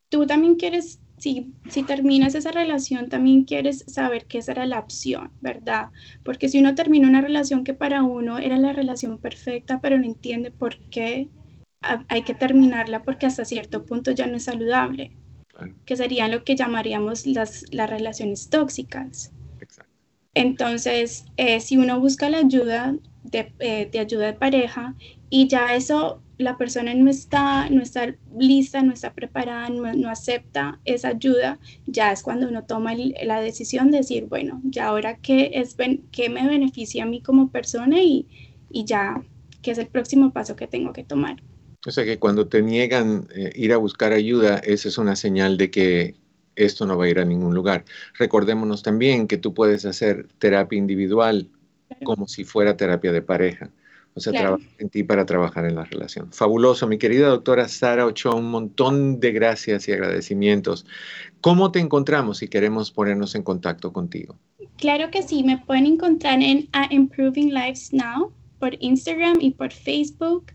[0.10, 4.80] tú también quieres, si, si terminas esa relación, también quieres saber que esa era la
[4.80, 5.90] opción, ¿verdad?
[6.24, 10.06] Porque si uno termina una relación que para uno era la relación perfecta, pero no
[10.06, 11.30] entiende por qué
[11.82, 15.16] hay que terminarla porque hasta cierto punto ya no es saludable
[15.86, 19.32] que serían lo que llamaríamos las, las relaciones tóxicas.
[20.34, 24.96] Entonces, eh, si uno busca la ayuda de, eh, de, ayuda de pareja
[25.30, 30.80] y ya eso, la persona no está, no está lista, no está preparada, no, acepta
[30.86, 35.52] esa ayuda, ya es cuando uno toma la decisión de decir, bueno, ya ahora qué,
[35.56, 35.76] es,
[36.12, 38.26] qué me beneficia a mí como persona y,
[38.70, 39.22] y ya,
[39.62, 41.44] qué es el próximo paso que tengo que tomar.
[41.86, 45.58] O sea que cuando te niegan eh, ir a buscar ayuda, esa es una señal
[45.58, 46.16] de que
[46.56, 47.86] esto no va a ir a ningún lugar.
[48.18, 51.50] Recordémonos también que tú puedes hacer terapia individual
[52.04, 53.72] como si fuera terapia de pareja.
[54.16, 56.32] O sea, trabajar en ti para trabajar en la relación.
[56.34, 60.86] Fabuloso, mi querida doctora Sara Ochoa, un montón de gracias y agradecimientos.
[61.42, 64.36] ¿Cómo te encontramos si queremos ponernos en contacto contigo?
[64.78, 70.48] Claro que sí, me pueden encontrar en Improving Lives Now por Instagram y por Facebook.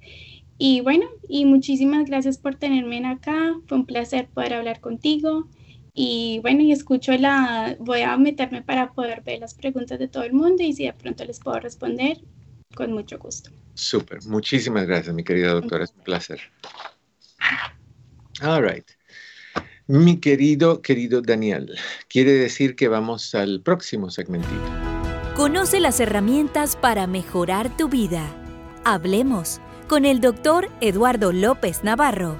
[0.59, 3.55] Y bueno, y muchísimas gracias por tenerme en acá.
[3.67, 5.49] Fue un placer poder hablar contigo.
[5.93, 10.25] Y bueno, y escucho la, voy a meterme para poder ver las preguntas de todo
[10.25, 12.19] el mundo y si de pronto les puedo responder,
[12.75, 13.51] con mucho gusto.
[13.75, 16.41] Súper, muchísimas gracias, mi querida doctora, es un placer.
[18.43, 18.85] All right.
[19.87, 21.77] Mi querido, querido Daniel,
[22.09, 24.55] quiere decir que vamos al próximo segmentito.
[25.37, 28.25] Conoce las herramientas para mejorar tu vida.
[28.85, 32.37] Hablemos con el doctor Eduardo López Navarro.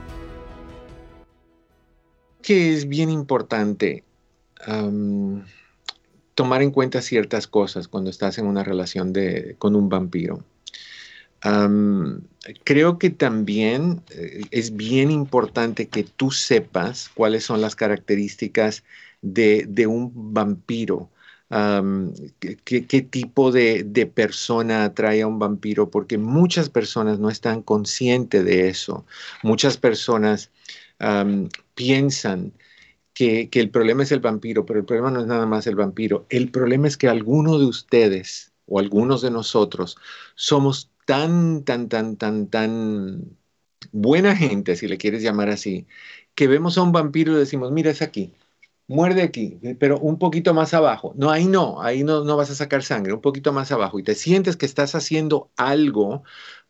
[2.43, 4.05] Que es bien importante
[6.35, 10.43] tomar en cuenta ciertas cosas cuando estás en una relación de, con un vampiro.
[12.65, 18.85] creo que también eh, es bien importante que tú sepas cuáles son las características
[19.21, 21.11] de, de un vampiro
[21.49, 28.69] qué, tipo de, persona atrae a un vampiro, porque muchas personas no están conscientes de
[28.69, 29.07] eso.
[29.43, 30.51] Muchas personas
[31.75, 32.53] piensan
[33.15, 35.77] que, que, el problema es el vampiro, pero el problema no es nada más el
[35.77, 36.27] vampiro.
[36.31, 39.97] El problema es que alguno de ustedes o algunos de nosotros
[40.35, 43.39] somos tan, tan, tan, tan, tan
[43.93, 45.87] buena gente, si le quieres llamar así,
[46.35, 48.35] que vemos a un vampiro y decimos, mira, es aquí
[48.87, 51.13] muerde aquí, pero un poquito más abajo.
[51.17, 53.99] No, ahí no, ahí no, no vas a sacar sangre, un poquito más abajo.
[53.99, 56.23] Y te sientes que estás haciendo algo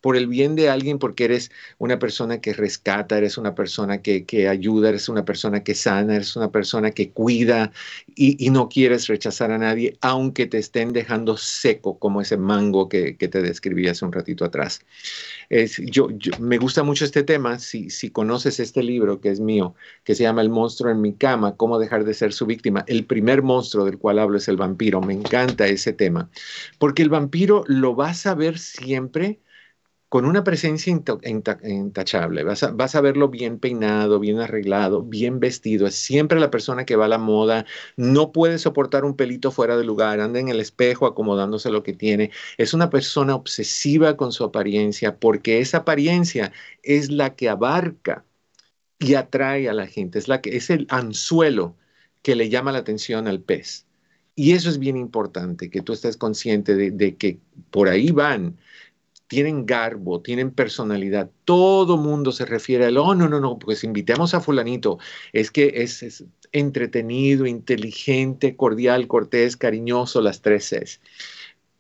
[0.05, 4.48] por el bien de alguien, porque eres una persona que rescata, eres una persona que,
[4.50, 7.72] ayuda, eres una persona que sana, eres una persona que cuida
[8.14, 13.14] y, no quieres rechazar a nadie, aunque te estén dejando seco como ese mango que,
[13.14, 14.82] te describí hace un ratito atrás.
[15.48, 19.74] Es, yo, me gusta mucho este tema, si, si conoces este libro que es mío,
[20.05, 23.07] que se llama El monstruo en mi cama, cómo dejar de ser su víctima, el
[23.07, 26.28] primer monstruo del cual hablo es el vampiro, me encanta ese tema,
[26.78, 29.40] porque el vampiro lo vas a ver siempre
[30.14, 32.44] con una presencia intachable.
[32.44, 35.88] Vas a, vas a, verlo bien peinado, bien arreglado, bien vestido.
[35.88, 37.66] Es siempre la persona que va a la moda.
[37.96, 40.20] No puede soportar un pelito fuera de lugar.
[40.20, 42.30] Anda en el espejo acomodándose lo que tiene.
[42.58, 46.52] Es una persona obsesiva con su apariencia porque esa apariencia
[46.84, 48.24] es la que abarca
[49.00, 50.20] y atrae a la gente.
[50.20, 51.76] Es, la que, es el anzuelo
[52.22, 53.84] que le llama la atención al pez.
[54.36, 57.40] Y eso es bien importante, que tú estés consciente de, de que
[57.70, 58.58] por ahí van
[59.28, 61.30] tienen garbo, tienen personalidad.
[61.44, 64.98] Todo mundo se refiere al, oh, no, no, no, pues invitemos a fulanito.
[65.32, 71.00] Es que es, entretenido, inteligente, cordial, cortés, cariñoso, las tres Cs.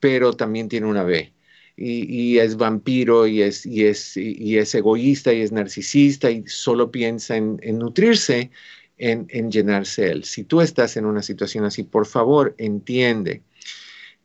[0.00, 1.32] Pero también tiene una B.
[1.76, 6.90] Y, es vampiro y es, y, es, y es egoísta y es narcisista y solo
[6.92, 8.50] piensa en, nutrirse,
[8.96, 10.24] en, en llenarse él.
[10.24, 13.42] Si tú estás en una situación así, por favor, entiende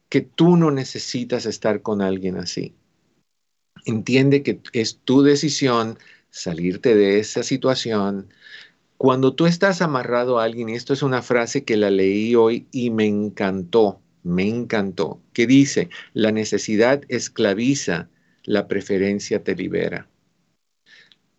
[0.09, 2.75] que tú no necesitas estar con alguien así
[3.89, 5.97] entiende que es tu decisión
[6.29, 8.29] salirte de esa situación.
[8.97, 12.67] Cuando tú estás amarrado a alguien, y esto es una frase que la leí hoy
[12.71, 18.09] y me encantó, me encantó, que dice, la necesidad esclaviza,
[18.43, 20.07] la preferencia te libera.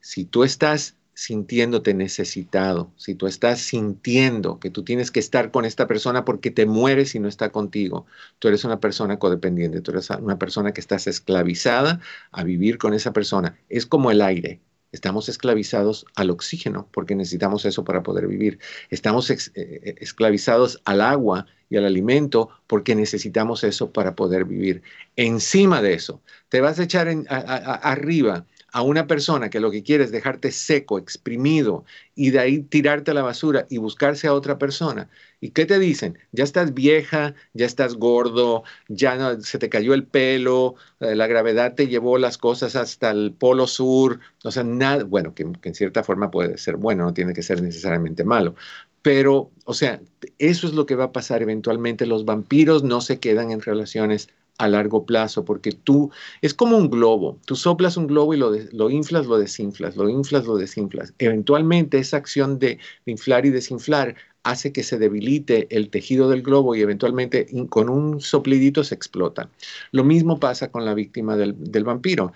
[0.00, 5.64] Si tú estás sintiéndote necesitado, si tú estás sintiendo que tú tienes que estar con
[5.64, 8.06] esta persona porque te mueres y no está contigo,
[8.38, 12.00] tú eres una persona codependiente, tú eres una persona que estás esclavizada
[12.32, 13.58] a vivir con esa persona.
[13.68, 14.60] Es como el aire.
[14.92, 18.58] Estamos esclavizados al oxígeno porque necesitamos eso para poder vivir.
[18.90, 24.82] Estamos eh, eh, esclavizados al agua y al alimento porque necesitamos eso para poder vivir.
[25.14, 30.04] Encima de eso, te vas a echar arriba a una persona que lo que quiere
[30.04, 34.58] es dejarte seco, exprimido y de ahí tirarte a la basura y buscarse a otra
[34.58, 35.08] persona.
[35.40, 36.18] ¿Y qué te dicen?
[36.32, 41.26] Ya estás vieja, ya estás gordo, ya no, se te cayó el pelo, eh, la
[41.26, 45.70] gravedad te llevó las cosas hasta el polo sur, o sea, nada, bueno, que, que
[45.70, 48.54] en cierta forma puede ser bueno, no tiene que ser necesariamente malo,
[49.02, 50.00] pero, o sea,
[50.38, 52.06] eso es lo que va a pasar eventualmente.
[52.06, 54.28] Los vampiros no se quedan en relaciones
[54.60, 56.10] a largo plazo, porque tú
[56.42, 60.06] es como un globo, tú soplas un globo y lo, lo inflas, lo desinflas, lo
[60.10, 61.14] inflas, lo desinflas.
[61.18, 66.74] Eventualmente esa acción de, inflar y desinflar hace que se debilite el tejido del globo
[66.74, 69.48] y eventualmente con un soplidito se explota.
[69.92, 72.32] Lo mismo pasa con la víctima del, del vampiro.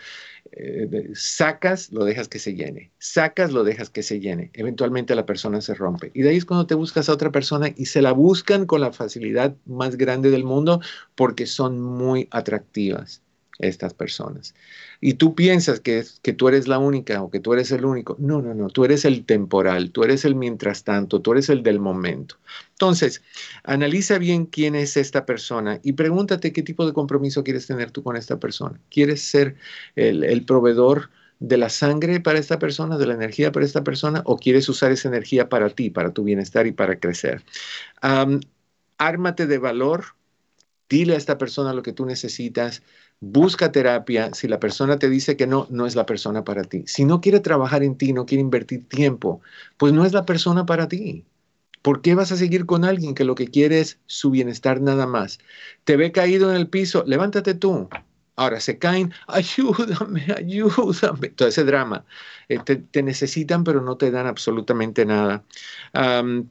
[0.53, 5.27] Eh, sacas, lo dejas que se llene, sacas, lo dejas que se llene, eventualmente la
[5.27, 6.11] persona se rompe.
[6.15, 8.81] Y de ahí es cuando te buscas a otra persona y se la buscan con
[8.81, 10.81] la facilidad más grande del mundo
[11.17, 13.24] porque son muy atractivas
[13.59, 14.55] estas personas.
[15.01, 18.17] Y tú piensas que, que tú eres la única o que tú eres el único.
[18.19, 21.63] No, no, no, tú eres el temporal, tú eres el mientras tanto, tú eres el
[21.63, 22.37] del momento.
[22.71, 23.23] Entonces,
[23.63, 28.03] analiza bien quién es esta persona y pregúntate qué tipo de compromiso quieres tener tú
[28.03, 28.81] con esta persona.
[28.91, 29.57] ¿Quieres ser
[29.97, 31.11] el, proveedor?
[31.41, 34.93] de la sangre para esta persona, de la energía para esta persona, o quieres usar
[34.93, 37.43] esa energía para ti, para tu bienestar y para crecer.
[38.97, 40.05] ármate de valor,
[40.89, 42.83] dile a esta persona lo que tú necesitas,
[43.21, 44.33] busca terapia.
[44.35, 46.85] Si la persona te dice que no, no es la persona para ti.
[46.87, 49.41] Si no quiere trabajar en ti, no quiere invertir tiempo,
[49.77, 51.25] pues no es la persona para ti.
[51.83, 55.07] ¿Por qué vas a seguir con alguien que lo que quiere es su bienestar nada
[55.07, 55.39] más?
[55.85, 57.89] Te ve caído en el piso, levántate tú.
[58.37, 61.29] Ahora se caen, ayúdame, ayúdame.
[61.29, 62.05] Todo ese drama.
[62.49, 65.45] Eh, te, necesitan, pero no te dan absolutamente nada.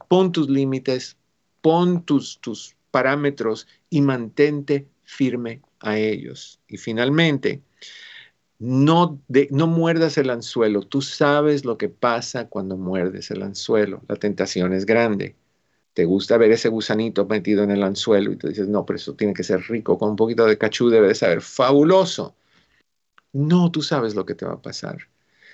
[0.08, 1.18] pon tus límites,
[1.62, 6.60] pon tus, tus parámetros y mantente firme a ellos.
[6.68, 7.62] Y finalmente,
[8.58, 9.22] no,
[9.52, 10.82] no muerdas el anzuelo.
[10.82, 14.02] Tú sabes lo que pasa cuando muerdes el anzuelo.
[14.08, 15.36] La tentación es grande.
[15.94, 19.14] Te gusta ver ese gusanito metido en el anzuelo y tú dices, no, pero eso
[19.14, 22.36] tiene que ser rico, con un poquito de cachú debe de saber fabuloso.
[23.34, 24.98] No, tú sabes lo que te va a pasar.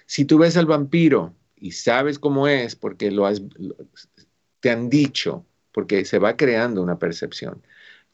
[0.06, 3.42] Si tú ves al vampiro y sabes cómo es, porque lo has,
[4.62, 7.62] te han dicho, porque se va creando una percepción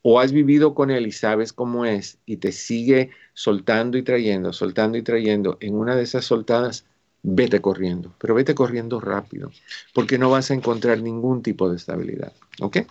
[0.07, 4.53] o has vivido con él y sabes cómo es y te sigue soltando y trayendo,
[4.53, 6.85] soltando y trayendo, en una de esas soltadas,
[7.23, 9.49] vete corriendo, pero vete corriendo rápido,
[9.95, 12.33] porque no vas a encontrar ningún tipo de estabilidad.
[12.61, 12.81] ¿Ok?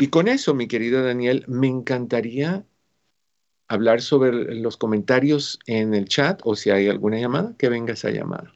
[0.00, 2.64] Y con eso, mi querido Daniel, me encantaría
[3.68, 8.10] hablar sobre los comentarios en el chat o si hay alguna llamada, que venga esa
[8.10, 8.52] llamada.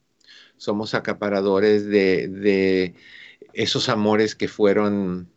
[0.58, 2.94] Somos acaparadores de, de
[3.52, 5.28] esos amores que fueron,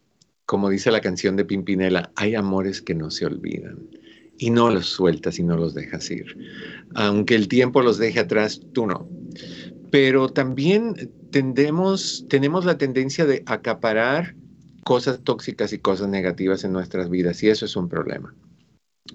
[0.45, 4.02] como dice la canción de Pimpinela, hay amores que no se olvidan
[4.43, 6.25] y no los sueltas y no los dejas ir.
[6.95, 9.07] Aunque el tiempo los deje atrás, tú no.
[9.89, 14.35] Pero también tendemos, tenemos la tendencia de acaparar
[14.83, 18.35] cosas tóxicas y cosas negativas en nuestras vidas y eso es un problema.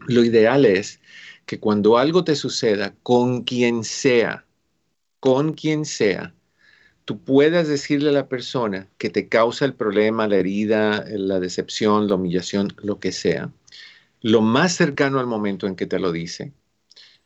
[0.07, 0.99] Lo ideal es
[1.45, 4.47] que cuando algo te suceda, con quien sea,
[5.21, 6.35] con quien sea,
[7.05, 12.09] tú puedas decirle a la persona que te causa el problema, la herida, la decepción,
[12.09, 13.53] la humillación, lo que sea,
[14.21, 16.53] lo más cercano al momento en que te lo dice,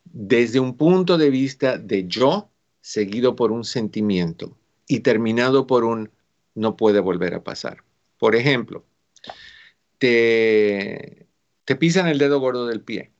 [0.05, 6.11] desde un punto de vista de yo, seguido por un sentimiento y terminado por un
[6.55, 7.85] no puede volver a pasar.
[8.19, 8.85] Por ejemplo,
[9.99, 11.27] te,
[11.65, 13.11] te pisan el dedo gordo del pie.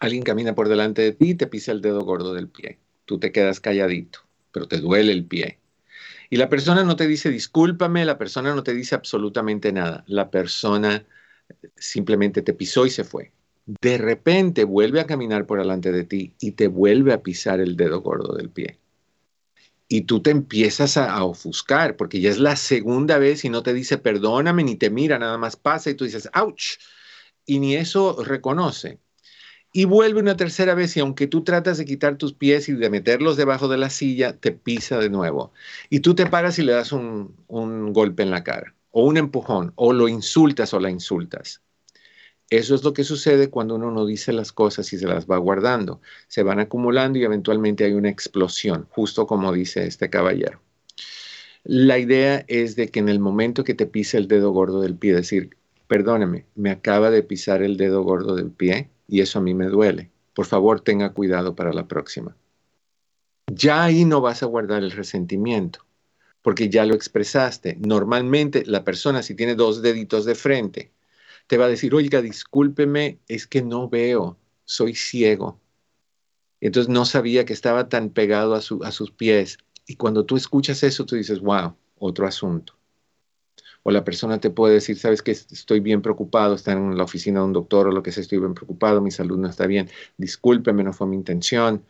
[0.00, 2.78] Alguien camina por delante de ti y te pisa el dedo gordo del pie.
[3.04, 4.20] Tú te quedas calladito,
[4.52, 5.58] pero te duele el pie.
[6.30, 10.02] Y la persona no te dice discúlpame, la persona no te dice absolutamente nada.
[10.06, 11.04] La persona
[11.76, 13.32] simplemente te pisó y se fue.
[13.66, 17.76] De repente vuelve a caminar por delante de ti y te vuelve a pisar el
[17.76, 18.78] dedo gordo del pie.
[19.88, 23.74] Y tú te empiezas a, ofuscar porque ya es la segunda vez y no te
[23.74, 26.78] dice perdóname ni te mira, nada más pasa y tú dices, ouch.
[27.44, 29.00] Y ni eso reconoce
[29.72, 32.90] y vuelve una tercera vez y aunque tú tratas de quitar tus pies y de
[32.90, 35.52] meterlos debajo de la silla, te pisa de nuevo.
[35.88, 37.34] Y tú te paras y le das un,
[37.92, 41.60] golpe en la cara o un empujón o lo insultas o la insultas.
[42.48, 45.38] Eso es lo que sucede cuando uno no dice las cosas y se las va
[45.38, 46.00] guardando.
[46.28, 50.60] Se van acumulando y eventualmente hay una explosión, justo como dice este caballero.
[51.64, 54.96] La idea es de que en el momento que te pisa el dedo gordo del
[54.96, 59.42] pie, decir, perdóneme, me acaba de pisar el dedo gordo del pie, y eso a
[59.42, 60.10] mí me duele.
[60.34, 62.36] Por favor, tenga cuidado para la próxima.
[63.46, 65.84] Ya ahí no vas a guardar el resentimiento,
[66.42, 67.76] porque ya lo expresaste.
[67.80, 70.92] Normalmente la persona, si tiene dos deditos de frente,
[71.46, 75.60] te va a decir, oiga, discúlpeme, es que no veo, soy ciego.
[76.60, 79.58] Entonces no sabía que estaba tan pegado a, a sus pies.
[79.86, 82.74] Y cuando tú escuchas eso, tú dices, wow, otro asunto
[83.82, 87.40] o la persona te puede decir, sabes que estoy bien preocupado, está en la oficina
[87.40, 89.90] de un doctor o lo que sea, estoy bien preocupado, mi salud no está bien,
[90.16, 91.84] discúlpeme, no fue mi intención.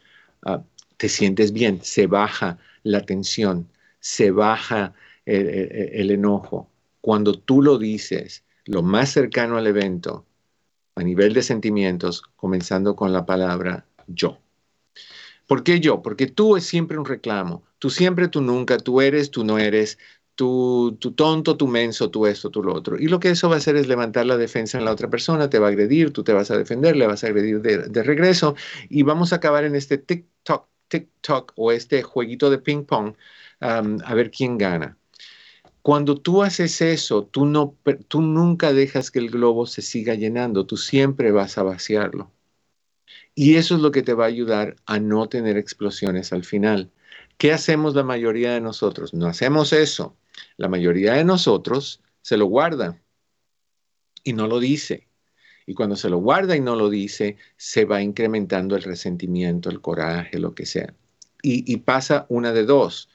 [0.44, 0.62] Ah,
[0.96, 3.68] te sientes bien, se baja la tensión,
[4.02, 4.94] se baja
[5.24, 6.68] el, enojo.
[7.00, 10.26] Cuando tú lo dices, lo más cercano al evento,
[10.96, 14.38] a nivel de sentimientos, comenzando con la palabra yo.
[15.46, 16.02] ¿Por qué yo?
[16.02, 17.62] Porque tú es siempre un reclamo.
[17.78, 19.98] Tú siempre, tú nunca, tú eres, tú no eres,
[20.34, 22.98] tu, tonto, tu menso, tu esto, tu lo otro.
[22.98, 25.48] Y lo que eso va a hacer es levantar la defensa en la otra persona,
[25.48, 28.56] te va a agredir, tú te vas a defender, le vas a agredir de, regreso
[28.88, 33.14] y vamos a acabar en este tic-toc, tic-toc o este jueguito de ping-pong
[33.62, 34.96] a ver quién gana.
[35.82, 37.76] Cuando tú haces eso, tú, no,
[38.08, 42.30] tú nunca dejas que el globo se siga llenando, tú siempre vas a vaciarlo.
[43.34, 46.90] Y eso es lo que te va a ayudar a no tener explosiones al final.
[47.38, 49.14] ¿Qué hacemos la mayoría de nosotros?
[49.14, 50.16] No hacemos eso.
[50.56, 53.00] La mayoría de nosotros se lo guarda
[54.22, 55.08] y no lo dice.
[55.66, 59.80] Y cuando se lo guarda y no lo dice, se va incrementando el resentimiento, el
[59.80, 60.94] coraje, lo que sea.
[61.44, 63.08] Y, pasa una de dos.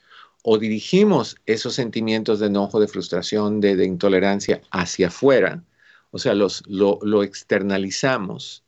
[0.50, 5.62] O dirigimos esos sentimientos de enojo, de frustración, de, intolerancia hacia afuera,
[6.12, 8.64] o sea, los, lo, externalizamos,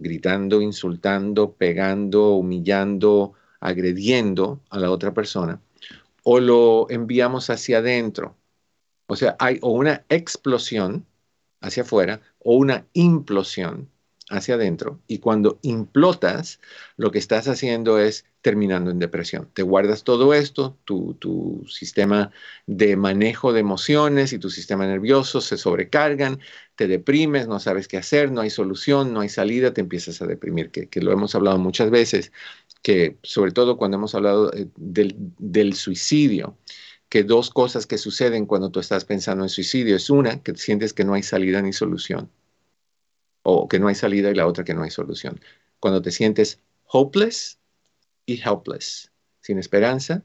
[0.00, 5.60] gritando, insultando, pegando, humillando, agrediendo a la otra persona,
[6.24, 8.34] o lo enviamos hacia adentro.
[9.06, 11.06] O sea, hay o una explosión
[11.60, 13.88] hacia afuera o una implosión
[14.30, 15.00] hacia adentro.
[15.06, 16.60] Y cuando implotas,
[16.96, 19.50] lo que estás haciendo es terminando en depresión.
[19.52, 22.30] Te guardas todo esto, tu, tu, sistema
[22.66, 26.40] de manejo de emociones y tu sistema nervioso se sobrecargan,
[26.76, 30.26] te deprimes, no sabes qué hacer, no hay solución, no hay salida, te empiezas a
[30.26, 32.32] deprimir, que, lo hemos hablado muchas veces
[32.82, 36.56] que sobre todo cuando hemos hablado eh, del, suicidio,
[37.10, 40.94] que dos cosas que suceden cuando tú estás pensando en suicidio es una, que sientes
[40.94, 42.30] que no hay salida ni solución,
[43.42, 45.40] o que no hay salida y la otra que no hay solución.
[45.78, 47.58] Cuando te sientes hopeless
[48.26, 49.10] y helpless,
[49.40, 50.22] sin esperanza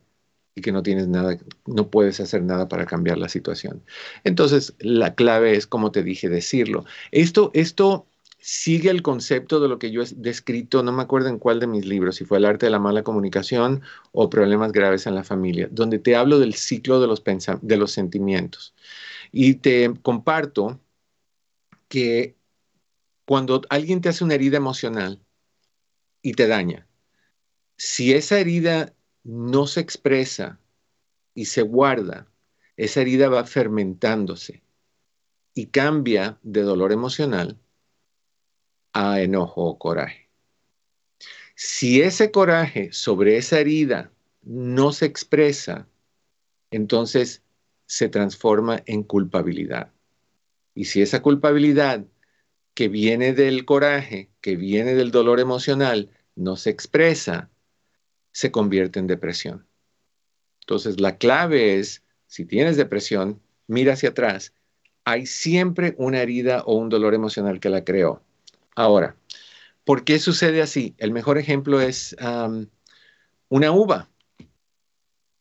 [0.56, 3.84] y que no tienes nada, no puedes hacer nada para cambiar la situación.
[4.24, 6.86] Entonces, la clave es, como te dije, decirlo.
[7.12, 8.08] Esto, esto
[8.40, 11.68] sigue el concepto de lo que yo he descrito, no me acuerdo en cuál de
[11.68, 15.24] mis libros, si fue El arte de la mala comunicación o Problemas graves en la
[15.24, 18.74] familia, donde te hablo del ciclo de los, de los sentimientos.
[19.32, 20.80] Y te comparto
[21.90, 22.36] que
[23.26, 25.20] cuando alguien te hace una herida emocional
[26.22, 26.88] y te daña,
[27.78, 30.60] si esa herida no se expresa
[31.34, 32.28] y se guarda,
[32.78, 34.64] esa herida va fermentándose
[35.54, 37.58] y cambia de dolor emocional
[38.94, 40.30] a enojo o coraje.
[41.56, 44.12] Si ese coraje sobre esa herida
[44.44, 45.88] no se expresa,
[46.70, 47.42] entonces
[47.86, 49.92] se transforma en culpabilidad.
[50.74, 52.06] Y si esa culpabilidad
[52.76, 57.50] que viene del coraje, que viene del dolor emocional, no se expresa,
[58.32, 59.66] se convierte en depresión.
[60.60, 64.54] Entonces la clave es, si tienes depresión, mira hacia atrás.
[65.06, 68.22] Hay siempre una herida o un dolor emocional que la creó.
[68.76, 69.16] Ahora,
[69.86, 70.96] ¿por qué sucede así?
[70.98, 72.16] El mejor ejemplo es
[73.48, 74.10] una uva.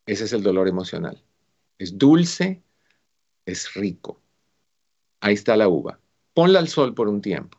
[0.07, 1.20] Ese es el dolor emocional.
[1.78, 2.62] Es dulce,
[3.45, 4.20] es rico.
[5.20, 5.99] Ahí está la uva.
[6.35, 7.59] Ponla al sol por un tiempo.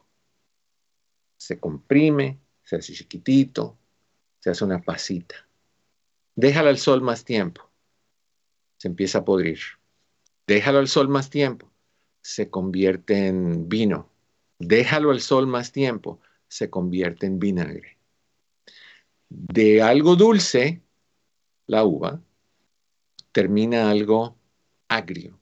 [1.38, 3.78] Se comprime, se hace chiquitito,
[4.40, 5.36] se hace una pasita.
[6.36, 7.70] Déjala al sol más tiempo.
[8.78, 9.60] Se empieza a podrir.
[10.46, 11.72] Déjalo al sol más tiempo.
[12.22, 14.10] Se convierte en vino.
[14.60, 16.20] Déjalo al sol más tiempo.
[16.48, 17.98] Se convierte en vinagre.
[19.30, 20.82] De algo dulce,
[21.66, 22.22] la uva,
[23.32, 24.38] termina algo
[24.88, 25.40] agrio,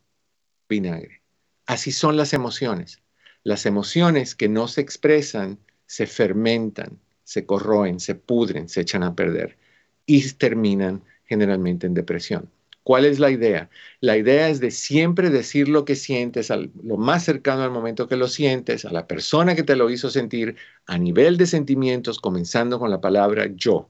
[0.69, 1.21] vinagre.
[1.65, 3.02] Así son las emociones.
[3.43, 9.15] Las emociones que no se expresan se fermentan, se corroen, se pudren, se echan a
[9.15, 9.57] perder
[10.05, 12.49] y terminan generalmente en depresión.
[12.83, 13.69] ¿Cuál es la idea?
[14.01, 18.17] La idea es de siempre decir lo que sientes, lo más cercano al momento que
[18.17, 22.79] lo sientes, a la persona que te lo hizo sentir, a nivel de sentimientos, comenzando
[22.79, 23.89] con la palabra yo.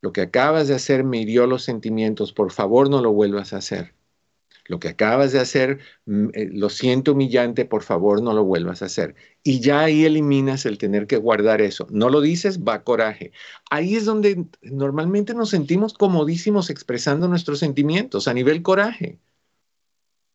[0.00, 3.58] Lo que acabas de hacer me hirió los sentimientos, por favor no lo vuelvas a
[3.58, 3.92] hacer.
[4.70, 8.82] Lo que acabas de hacer, mm, eh, lo siento humillante, por favor no lo vuelvas
[8.82, 9.16] a hacer.
[9.42, 11.88] Y ya ahí eliminas el tener que guardar eso.
[11.90, 13.32] No lo dices, va coraje.
[13.68, 19.18] Ahí es donde normalmente nos sentimos comodísimos expresando nuestros sentimientos a nivel coraje.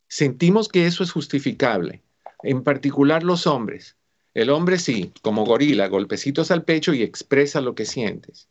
[0.10, 2.04] Sentimos que eso es justificable,
[2.44, 3.96] en particular los hombres.
[4.34, 8.50] El hombre sí, como gorila, golpecitos al pecho y expresa lo que sientes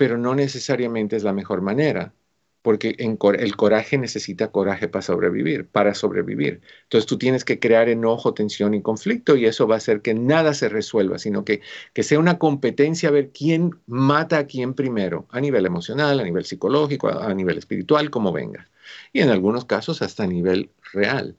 [0.00, 2.14] pero no necesariamente es la mejor manera,
[2.62, 6.60] porque el coraje necesita coraje para sobrevivir, para sobrevivir.
[6.84, 10.14] Entonces tú tienes que crear enojo, tensión y conflicto y eso va a hacer que
[10.14, 11.62] nada se resuelva, sino que,
[11.94, 16.24] que sea una competencia a ver quién mata a quién primero, a nivel emocional, a
[16.24, 18.68] nivel psicológico, a, nivel espiritual, como venga.
[19.12, 21.36] Y en algunos casos hasta a nivel real.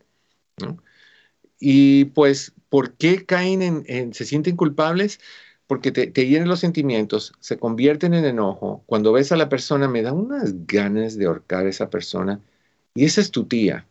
[1.60, 5.20] Y pues, ¿por qué caen en se sienten culpables?
[5.72, 8.84] Porque te, te, los sentimientos, se convierten en enojo.
[8.88, 12.42] Cuando ves a la persona, me da unas ganas de ahorcar a esa persona.
[12.94, 13.88] Y esa es tu tía.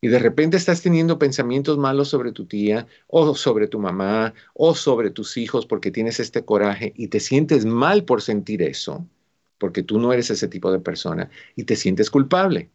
[0.00, 4.76] Y de repente estás teniendo pensamientos malos sobre tu tía, o sobre tu mamá, o
[4.76, 9.04] sobre tus hijos, porque tienes este coraje y te sientes mal por sentir eso,
[9.58, 12.70] porque tú no eres ese tipo de persona, y te sientes culpable.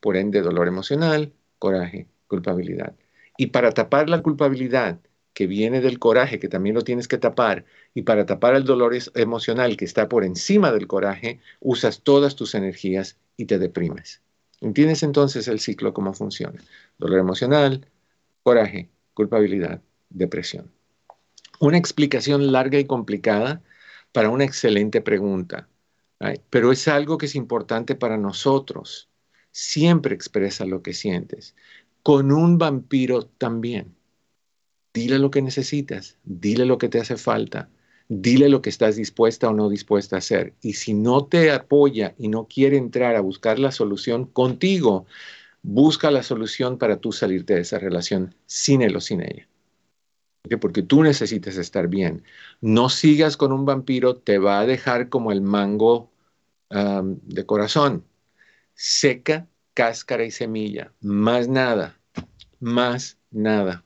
[0.00, 2.94] Por ende, dolor emocional, coraje, culpabilidad.
[3.36, 4.98] Y para tapar la culpabilidad,
[5.34, 7.64] que viene del coraje, que también lo tienes que tapar,
[7.94, 12.54] y para tapar el dolor emocional que está por encima del coraje, usas todas tus
[12.54, 14.20] energías y te deprimes.
[14.60, 16.62] ¿Entiendes entonces el ciclo cómo funciona?
[16.98, 17.86] Dolor emocional,
[18.42, 20.70] coraje, culpabilidad, depresión.
[21.58, 23.62] Una explicación larga y complicada
[24.12, 25.68] para una excelente pregunta,
[26.50, 29.08] pero es algo que es importante para nosotros.
[29.50, 31.56] Siempre expresa lo que sientes.
[32.02, 33.96] Con un vampiro también.
[34.94, 37.70] Dile lo que necesitas, dile lo que te hace falta,
[38.08, 40.54] dile lo que estás dispuesta o no dispuesta a hacer.
[40.60, 45.06] Y si no te apoya y no quiere entrar a buscar la solución contigo,
[45.62, 49.48] busca la solución para tú salirte de esa relación sin él o sin ella.
[50.60, 52.24] Porque tú necesitas estar bien.
[52.60, 56.10] No sigas con un vampiro, te va a dejar como el mango
[56.68, 58.04] de corazón.
[58.74, 60.92] Seca, cáscara y semilla.
[61.00, 61.98] Más nada.
[62.60, 63.84] Más nada.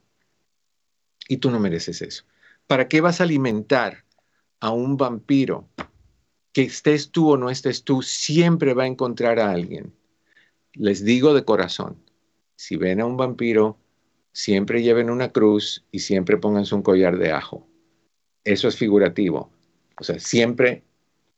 [1.29, 2.25] Y tú no mereces eso.
[2.67, 4.05] ¿Para qué vas a alimentar
[4.61, 5.69] a un vampiro?
[6.53, 9.93] Que estés tú o no estés tú, siempre va a encontrar a alguien.
[10.73, 11.97] Les digo de corazón,
[12.57, 13.79] si ven a un vampiro,
[14.33, 17.67] siempre lleven una cruz y siempre pónganse un collar de ajo.
[18.45, 19.51] Eso es figurativo.
[19.99, 20.85] O sea, siempre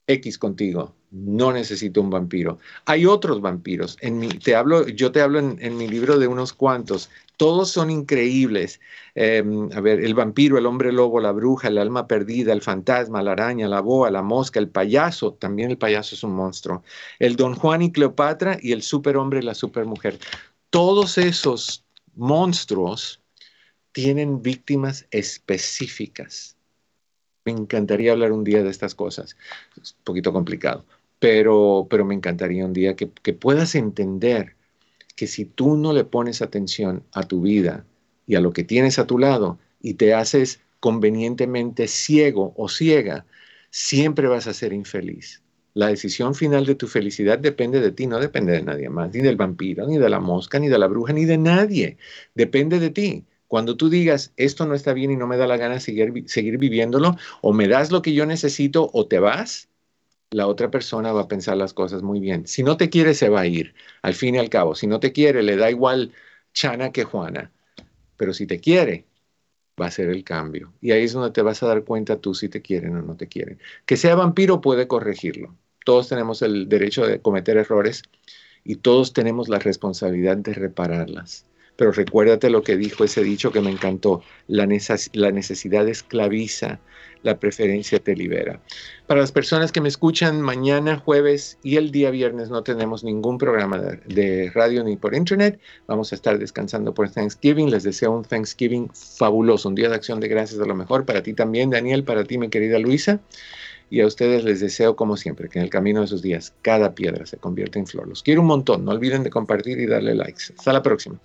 [0.08, 0.94] X contigo.
[1.10, 2.58] No necesito un vampiro.
[2.86, 3.96] Hay otros vampiros.
[4.00, 7.08] En mi, te hablo, yo te hablo en, mi libro de unos cuantos.
[7.36, 8.80] Todos son increíbles.
[9.14, 13.22] Em, a ver, el vampiro, el hombre lobo, la bruja, el alma perdida, el fantasma,
[13.22, 15.34] la araña, la boa, la mosca, el payaso.
[15.34, 16.82] También el payaso es un monstruo.
[17.18, 20.18] El don Juan y Cleopatra y el superhombre y la supermujer.
[20.70, 21.84] Todos esos
[22.14, 23.22] monstruos
[23.92, 26.57] tienen víctimas específicas
[27.52, 29.36] me encantaría hablar un día de estas cosas.
[29.80, 30.84] Es un poquito complicado,
[31.18, 34.54] pero, pero me encantaría un día que, que puedas entender
[35.16, 37.84] que si tú no le pones atención a tu vida
[38.26, 43.26] y a lo que tienes a tu lado y te haces convenientemente ciego o ciega,
[43.70, 45.42] siempre vas a ser infeliz.
[45.74, 49.20] La decisión final de tu felicidad depende de ti, no depende de nadie más, ni
[49.20, 51.98] del vampiro, ni de la mosca, ni de la bruja, ni de nadie.
[52.34, 53.24] Depende de ti.
[53.48, 56.58] Cuando tú digas, esto no está bien y no me da la gana seguir, seguir
[56.58, 59.68] viviéndolo, o me das lo que yo necesito o te vas,
[60.30, 62.46] la otra persona va a pensar las cosas muy bien.
[62.46, 64.74] Si no te quiere, se va a ir, al fin y al cabo.
[64.74, 66.12] Si no te quiere, le da igual
[66.52, 67.50] Chana que Juana.
[68.16, 69.06] Pero si te quiere,
[69.80, 70.72] va a ser el cambio.
[70.80, 73.16] Y ahí es donde te vas a dar cuenta tú si te quieren o no
[73.16, 73.58] te quieren.
[73.86, 75.54] Que sea vampiro puede corregirlo.
[75.84, 78.02] Todos tenemos el derecho de cometer errores
[78.64, 81.46] y todos tenemos la responsabilidad de repararlas.
[81.78, 86.80] Pero recuérdate lo que dijo ese dicho que me encantó, la, necesidad esclaviza,
[87.22, 88.60] la preferencia te libera.
[89.06, 93.38] Para las personas que me escuchan mañana jueves y el día viernes no tenemos ningún
[93.38, 95.60] programa de, radio ni por internet.
[95.86, 97.70] Vamos a estar descansando por Thanksgiving.
[97.70, 101.22] Les deseo un Thanksgiving fabuloso, un día de acción de gracias a lo mejor para
[101.22, 103.20] ti también, Daniel, para ti, mi querida Luisa.
[103.88, 106.96] Y a ustedes les deseo, como siempre, que en el camino de sus días cada
[106.96, 108.08] piedra se convierta en flor.
[108.08, 108.84] Los quiero un montón.
[108.84, 110.52] No olviden de compartir y darle likes.
[110.58, 111.20] Hasta la próxima.